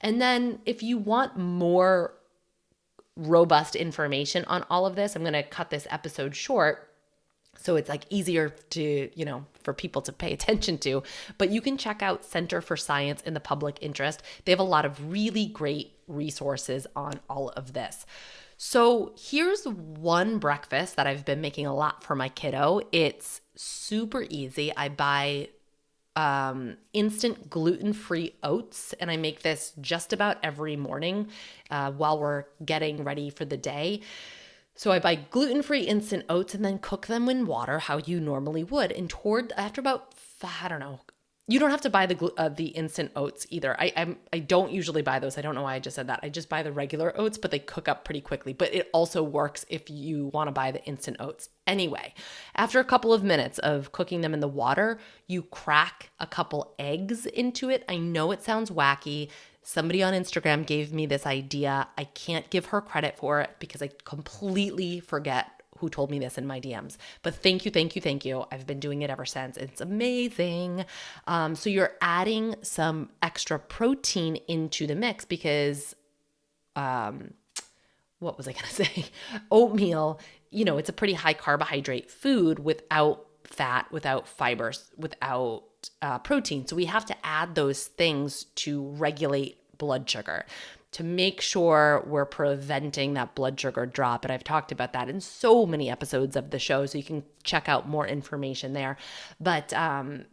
And 0.00 0.20
then 0.20 0.60
if 0.64 0.82
you 0.82 0.98
want 0.98 1.36
more 1.36 2.14
robust 3.16 3.76
information 3.76 4.44
on 4.46 4.64
all 4.70 4.86
of 4.86 4.96
this, 4.96 5.14
I'm 5.14 5.22
going 5.22 5.34
to 5.34 5.42
cut 5.42 5.70
this 5.70 5.86
episode 5.90 6.34
short 6.34 6.90
so 7.56 7.76
it's 7.76 7.88
like 7.88 8.04
easier 8.10 8.50
to 8.70 9.10
you 9.14 9.24
know 9.24 9.44
for 9.62 9.72
people 9.72 10.02
to 10.02 10.12
pay 10.12 10.32
attention 10.38 10.78
to 10.78 11.02
but 11.38 11.50
you 11.50 11.60
can 11.60 11.76
check 11.76 12.02
out 12.02 12.24
center 12.24 12.60
for 12.60 12.76
science 12.76 13.22
in 13.22 13.34
the 13.34 13.40
public 13.40 13.78
interest 13.80 14.22
they 14.44 14.52
have 14.52 14.60
a 14.60 14.64
lot 14.64 14.84
of 14.84 15.12
really 15.12 15.46
great 15.46 15.92
resources 16.10 16.86
on 16.94 17.20
all 17.28 17.50
of 17.50 17.72
this 17.72 18.04
so 18.56 19.14
here's 19.18 19.64
one 19.64 20.38
breakfast 20.38 20.96
that 20.96 21.06
i've 21.06 21.24
been 21.24 21.40
making 21.40 21.66
a 21.66 21.74
lot 21.74 22.02
for 22.02 22.14
my 22.14 22.28
kiddo 22.28 22.80
it's 22.92 23.40
super 23.54 24.24
easy 24.28 24.74
i 24.76 24.88
buy 24.88 25.48
um, 26.16 26.76
instant 26.92 27.48
gluten 27.50 27.92
free 27.92 28.34
oats, 28.42 28.92
and 28.94 29.10
I 29.10 29.16
make 29.16 29.42
this 29.42 29.72
just 29.80 30.12
about 30.12 30.38
every 30.42 30.76
morning 30.76 31.28
uh, 31.70 31.92
while 31.92 32.18
we're 32.18 32.44
getting 32.64 33.04
ready 33.04 33.30
for 33.30 33.44
the 33.44 33.56
day. 33.56 34.02
So 34.74 34.92
I 34.92 34.98
buy 34.98 35.16
gluten-free 35.16 35.82
instant 35.82 36.24
oats 36.28 36.54
and 36.54 36.64
then 36.64 36.78
cook 36.78 37.06
them 37.06 37.28
in 37.28 37.46
water 37.46 37.78
how 37.80 37.98
you 37.98 38.18
normally 38.20 38.64
would. 38.64 38.92
And 38.92 39.10
toward 39.10 39.52
after 39.56 39.80
about 39.80 40.14
I 40.42 40.68
don't 40.68 40.80
know, 40.80 41.00
you 41.50 41.58
don't 41.58 41.72
have 41.72 41.80
to 41.80 41.90
buy 41.90 42.06
the 42.06 42.32
uh, 42.36 42.48
the 42.48 42.68
instant 42.68 43.10
oats 43.16 43.44
either. 43.50 43.74
I 43.78 43.92
I'm, 43.96 44.18
I 44.32 44.38
don't 44.38 44.70
usually 44.70 45.02
buy 45.02 45.18
those. 45.18 45.36
I 45.36 45.40
don't 45.40 45.56
know 45.56 45.62
why 45.62 45.74
I 45.74 45.80
just 45.80 45.96
said 45.96 46.06
that. 46.06 46.20
I 46.22 46.28
just 46.28 46.48
buy 46.48 46.62
the 46.62 46.70
regular 46.70 47.12
oats, 47.18 47.38
but 47.38 47.50
they 47.50 47.58
cook 47.58 47.88
up 47.88 48.04
pretty 48.04 48.20
quickly. 48.20 48.52
But 48.52 48.72
it 48.72 48.88
also 48.92 49.24
works 49.24 49.66
if 49.68 49.90
you 49.90 50.28
want 50.28 50.46
to 50.46 50.52
buy 50.52 50.70
the 50.70 50.84
instant 50.84 51.16
oats. 51.18 51.48
Anyway, 51.66 52.14
after 52.54 52.78
a 52.78 52.84
couple 52.84 53.12
of 53.12 53.24
minutes 53.24 53.58
of 53.58 53.90
cooking 53.90 54.20
them 54.20 54.32
in 54.32 54.38
the 54.38 54.46
water, 54.46 55.00
you 55.26 55.42
crack 55.42 56.10
a 56.20 56.26
couple 56.26 56.72
eggs 56.78 57.26
into 57.26 57.68
it. 57.68 57.84
I 57.88 57.96
know 57.96 58.30
it 58.30 58.44
sounds 58.44 58.70
wacky. 58.70 59.28
Somebody 59.62 60.04
on 60.04 60.14
Instagram 60.14 60.64
gave 60.64 60.92
me 60.92 61.06
this 61.06 61.26
idea. 61.26 61.88
I 61.98 62.04
can't 62.04 62.48
give 62.50 62.66
her 62.66 62.80
credit 62.80 63.18
for 63.18 63.40
it 63.40 63.56
because 63.58 63.82
I 63.82 63.90
completely 64.04 65.00
forget 65.00 65.59
who 65.80 65.88
told 65.88 66.10
me 66.10 66.18
this 66.18 66.38
in 66.38 66.46
my 66.46 66.60
DMs. 66.60 66.96
But 67.22 67.34
thank 67.34 67.64
you, 67.64 67.70
thank 67.70 67.96
you, 67.96 68.02
thank 68.02 68.24
you. 68.24 68.44
I've 68.52 68.66
been 68.66 68.80
doing 68.80 69.02
it 69.02 69.10
ever 69.10 69.24
since. 69.24 69.56
It's 69.56 69.80
amazing. 69.80 70.84
Um, 71.26 71.54
so 71.54 71.70
you're 71.70 71.92
adding 72.00 72.54
some 72.62 73.10
extra 73.22 73.58
protein 73.58 74.36
into 74.48 74.86
the 74.86 74.94
mix 74.94 75.24
because, 75.24 75.94
um, 76.76 77.34
what 78.18 78.36
was 78.36 78.46
I 78.46 78.52
going 78.52 78.64
to 78.68 78.84
say? 78.84 79.06
Oatmeal, 79.50 80.20
you 80.50 80.64
know, 80.64 80.78
it's 80.78 80.88
a 80.88 80.92
pretty 80.92 81.14
high 81.14 81.34
carbohydrate 81.34 82.10
food 82.10 82.58
without 82.58 83.26
fat, 83.44 83.90
without 83.90 84.28
fibers, 84.28 84.90
without 84.96 85.64
uh, 86.02 86.18
protein. 86.18 86.66
So 86.66 86.76
we 86.76 86.84
have 86.84 87.06
to 87.06 87.16
add 87.24 87.54
those 87.54 87.86
things 87.86 88.44
to 88.56 88.82
regulate 88.90 89.56
blood 89.78 90.08
sugar 90.08 90.44
to 90.92 91.04
make 91.04 91.40
sure 91.40 92.04
we're 92.06 92.24
preventing 92.24 93.14
that 93.14 93.34
blood 93.34 93.58
sugar 93.60 93.86
drop. 93.86 94.24
And 94.24 94.32
I've 94.32 94.44
talked 94.44 94.72
about 94.72 94.92
that 94.92 95.08
in 95.08 95.20
so 95.20 95.64
many 95.66 95.90
episodes 95.90 96.36
of 96.36 96.50
the 96.50 96.58
show, 96.58 96.86
so 96.86 96.98
you 96.98 97.04
can 97.04 97.22
check 97.44 97.68
out 97.68 97.88
more 97.88 98.06
information 98.06 98.72
there. 98.72 98.96
But 99.40 99.72
um, 99.72 100.24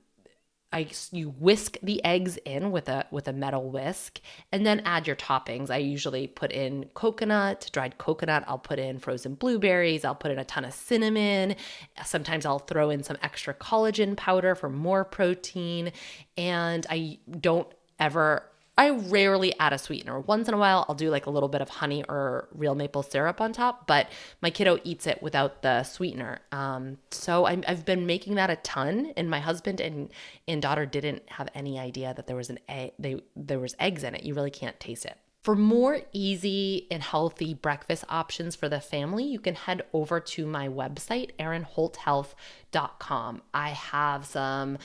I 0.73 0.89
you 1.11 1.29
whisk 1.29 1.77
the 1.81 2.03
eggs 2.03 2.37
in 2.37 2.71
with 2.71 2.89
a 2.89 3.05
with 3.09 3.27
a 3.27 3.33
metal 3.33 3.69
whisk 3.69 4.19
and 4.51 4.65
then 4.65 4.81
add 4.83 5.07
your 5.07 5.15
toppings. 5.15 5.69
I 5.69 5.77
usually 5.77 6.27
put 6.27 6.51
in 6.51 6.89
coconut, 6.93 7.69
dried 7.71 7.97
coconut, 7.97 8.43
I'll 8.47 8.57
put 8.57 8.77
in 8.77 8.99
frozen 8.99 9.35
blueberries, 9.35 10.03
I'll 10.03 10.15
put 10.15 10.31
in 10.31 10.39
a 10.39 10.43
ton 10.43 10.65
of 10.65 10.73
cinnamon. 10.73 11.55
Sometimes 12.03 12.45
I'll 12.45 12.59
throw 12.59 12.89
in 12.89 13.01
some 13.01 13.17
extra 13.21 13.53
collagen 13.53 14.17
powder 14.17 14.55
for 14.55 14.69
more 14.69 15.05
protein 15.05 15.93
and 16.35 16.85
I 16.89 17.19
don't 17.39 17.67
ever 17.97 18.43
I 18.77 18.91
rarely 18.91 19.57
add 19.59 19.73
a 19.73 19.77
sweetener. 19.77 20.19
Once 20.19 20.47
in 20.47 20.53
a 20.53 20.57
while, 20.57 20.85
I'll 20.87 20.95
do 20.95 21.09
like 21.09 21.25
a 21.25 21.31
little 21.31 21.49
bit 21.49 21.61
of 21.61 21.69
honey 21.69 22.03
or 22.07 22.47
real 22.53 22.75
maple 22.75 23.01
syrup 23.01 23.41
on 23.41 23.51
top, 23.51 23.87
but 23.87 24.07
my 24.41 24.51
kiddo 24.51 24.79
eats 24.83 25.07
it 25.07 25.21
without 25.21 25.63
the 25.63 25.83
sweetener. 25.83 26.39
Um, 26.51 26.99
so 27.09 27.45
i 27.45 27.59
have 27.65 27.85
been 27.85 28.05
making 28.05 28.35
that 28.35 28.51
a 28.51 28.57
ton, 28.57 29.13
and 29.17 29.29
my 29.29 29.39
husband 29.39 29.81
and, 29.81 30.09
and 30.47 30.61
daughter 30.61 30.85
didn't 30.85 31.23
have 31.27 31.49
any 31.55 31.79
idea 31.79 32.13
that 32.13 32.27
there 32.27 32.35
was 32.35 32.51
an 32.51 32.59
egg, 32.69 32.93
they, 32.99 33.19
there 33.35 33.59
was 33.59 33.75
eggs 33.79 34.03
in 34.03 34.13
it. 34.13 34.23
You 34.23 34.35
really 34.35 34.51
can't 34.51 34.79
taste 34.79 35.05
it. 35.05 35.17
For 35.47 35.55
more 35.55 36.01
easy 36.11 36.87
and 36.91 37.01
healthy 37.01 37.53
breakfast 37.53 38.03
options 38.09 38.57
for 38.57 38.67
the 38.67 38.81
family, 38.81 39.23
you 39.23 39.39
can 39.39 39.55
head 39.55 39.83
over 39.93 40.19
to 40.19 40.45
my 40.45 40.67
website, 40.67 41.31
erinholthealth.com. 41.39 43.41
I 43.53 43.69
have 43.69 44.25
some 44.25 44.77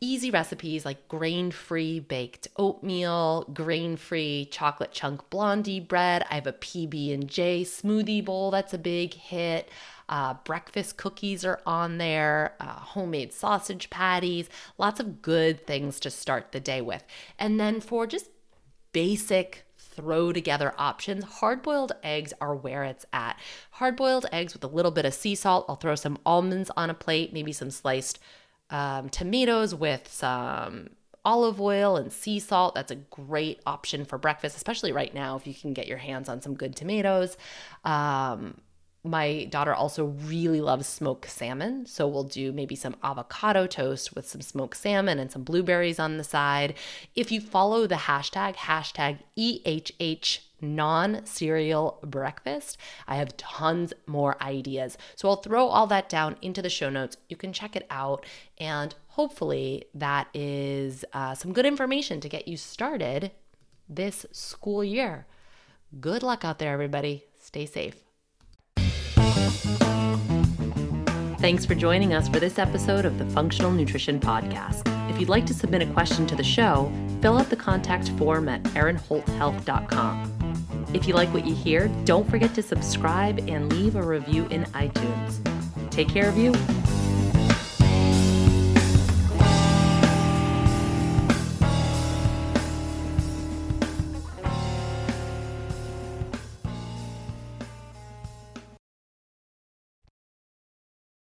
easy 0.00 0.30
recipes 0.30 0.84
like 0.84 1.08
grain 1.08 1.50
free 1.50 2.00
baked 2.00 2.48
oatmeal, 2.56 3.44
grain 3.52 3.96
free 3.96 4.48
chocolate 4.50 4.92
chunk 4.92 5.28
blondie 5.30 5.80
bread. 5.80 6.24
I 6.30 6.36
have 6.36 6.46
a 6.46 6.52
PB 6.52 7.12
and 7.12 7.28
J 7.28 7.64
smoothie 7.64 8.24
bowl 8.24 8.50
that's 8.50 8.74
a 8.74 8.78
big 8.78 9.14
hit. 9.14 9.68
Uh, 10.08 10.34
breakfast 10.44 10.96
cookies 10.96 11.44
are 11.44 11.60
on 11.66 11.98
there, 11.98 12.54
uh, 12.60 12.80
homemade 12.80 13.32
sausage 13.32 13.90
patties, 13.90 14.48
lots 14.78 15.00
of 15.00 15.20
good 15.20 15.66
things 15.66 16.00
to 16.00 16.10
start 16.10 16.52
the 16.52 16.60
day 16.60 16.80
with. 16.80 17.04
And 17.38 17.60
then 17.60 17.80
for 17.80 18.06
just 18.06 18.30
basic 18.92 19.64
throw 19.76 20.32
together 20.32 20.74
options, 20.78 21.24
hard 21.24 21.62
boiled 21.62 21.92
eggs 22.02 22.32
are 22.40 22.54
where 22.54 22.84
it's 22.84 23.04
at. 23.12 23.38
Hard 23.72 23.96
boiled 23.96 24.26
eggs 24.32 24.54
with 24.54 24.64
a 24.64 24.68
little 24.68 24.92
bit 24.92 25.04
of 25.04 25.12
sea 25.12 25.34
salt. 25.34 25.66
I'll 25.68 25.76
throw 25.76 25.94
some 25.94 26.18
almonds 26.24 26.70
on 26.76 26.88
a 26.88 26.94
plate, 26.94 27.32
maybe 27.32 27.52
some 27.52 27.70
sliced 27.70 28.18
um, 28.70 29.08
tomatoes 29.08 29.74
with 29.74 30.08
some 30.12 30.90
olive 31.24 31.60
oil 31.60 31.96
and 31.96 32.12
sea 32.12 32.38
salt. 32.38 32.74
That's 32.74 32.90
a 32.90 32.96
great 32.96 33.60
option 33.66 34.04
for 34.04 34.18
breakfast, 34.18 34.56
especially 34.56 34.92
right 34.92 35.12
now 35.14 35.36
if 35.36 35.46
you 35.46 35.54
can 35.54 35.72
get 35.72 35.86
your 35.86 35.98
hands 35.98 36.28
on 36.28 36.40
some 36.40 36.54
good 36.54 36.74
tomatoes. 36.76 37.36
Um, 37.84 38.60
my 39.04 39.44
daughter 39.44 39.74
also 39.74 40.06
really 40.06 40.60
loves 40.60 40.86
smoked 40.86 41.30
salmon. 41.30 41.86
So 41.86 42.06
we'll 42.08 42.24
do 42.24 42.52
maybe 42.52 42.74
some 42.74 42.96
avocado 43.02 43.66
toast 43.66 44.14
with 44.14 44.28
some 44.28 44.40
smoked 44.40 44.76
salmon 44.76 45.18
and 45.18 45.30
some 45.30 45.44
blueberries 45.44 45.98
on 45.98 46.16
the 46.16 46.24
side. 46.24 46.74
If 47.14 47.30
you 47.30 47.40
follow 47.40 47.86
the 47.86 47.94
hashtag, 47.94 48.56
hashtag 48.56 49.18
EHH 49.38 50.40
non 50.60 51.24
cereal 51.24 51.98
breakfast, 52.02 52.78
I 53.06 53.16
have 53.16 53.36
tons 53.36 53.92
more 54.06 54.40
ideas. 54.42 54.98
So 55.16 55.28
I'll 55.28 55.36
throw 55.36 55.66
all 55.66 55.86
that 55.88 56.08
down 56.08 56.36
into 56.42 56.62
the 56.62 56.70
show 56.70 56.90
notes. 56.90 57.16
You 57.28 57.36
can 57.36 57.52
check 57.52 57.76
it 57.76 57.86
out. 57.90 58.24
And 58.58 58.94
hopefully, 59.08 59.84
that 59.94 60.28
is 60.34 61.04
uh, 61.12 61.34
some 61.34 61.52
good 61.52 61.66
information 61.66 62.20
to 62.20 62.28
get 62.28 62.48
you 62.48 62.56
started 62.56 63.30
this 63.88 64.26
school 64.32 64.84
year. 64.84 65.26
Good 66.00 66.22
luck 66.22 66.44
out 66.44 66.58
there, 66.58 66.72
everybody. 66.72 67.24
Stay 67.40 67.66
safe. 67.66 67.96
Thanks 71.40 71.64
for 71.64 71.76
joining 71.76 72.14
us 72.14 72.28
for 72.28 72.40
this 72.40 72.58
episode 72.58 73.04
of 73.04 73.16
the 73.18 73.24
Funktional 73.26 73.74
Nutrition 73.74 74.18
Podcast. 74.18 74.82
If 75.08 75.20
you'd 75.20 75.28
like 75.28 75.46
to 75.46 75.54
submit 75.54 75.82
a 75.82 75.86
question 75.92 76.26
to 76.26 76.34
the 76.34 76.42
show, 76.42 76.92
fill 77.22 77.38
out 77.38 77.48
the 77.48 77.56
contact 77.56 78.10
form 78.10 78.48
at 78.48 78.62
erinholthealth.com. 78.64 80.47
If 80.94 81.06
you 81.06 81.14
like 81.14 81.32
what 81.34 81.46
you 81.46 81.54
hear, 81.54 81.88
don't 82.04 82.28
forget 82.28 82.54
to 82.54 82.62
subscribe 82.62 83.38
and 83.48 83.72
leave 83.72 83.96
a 83.96 84.02
review 84.02 84.46
in 84.46 84.64
iTunes. 84.66 85.38
Take 85.90 86.08
care 86.08 86.28
of 86.28 86.38
you 86.38 86.52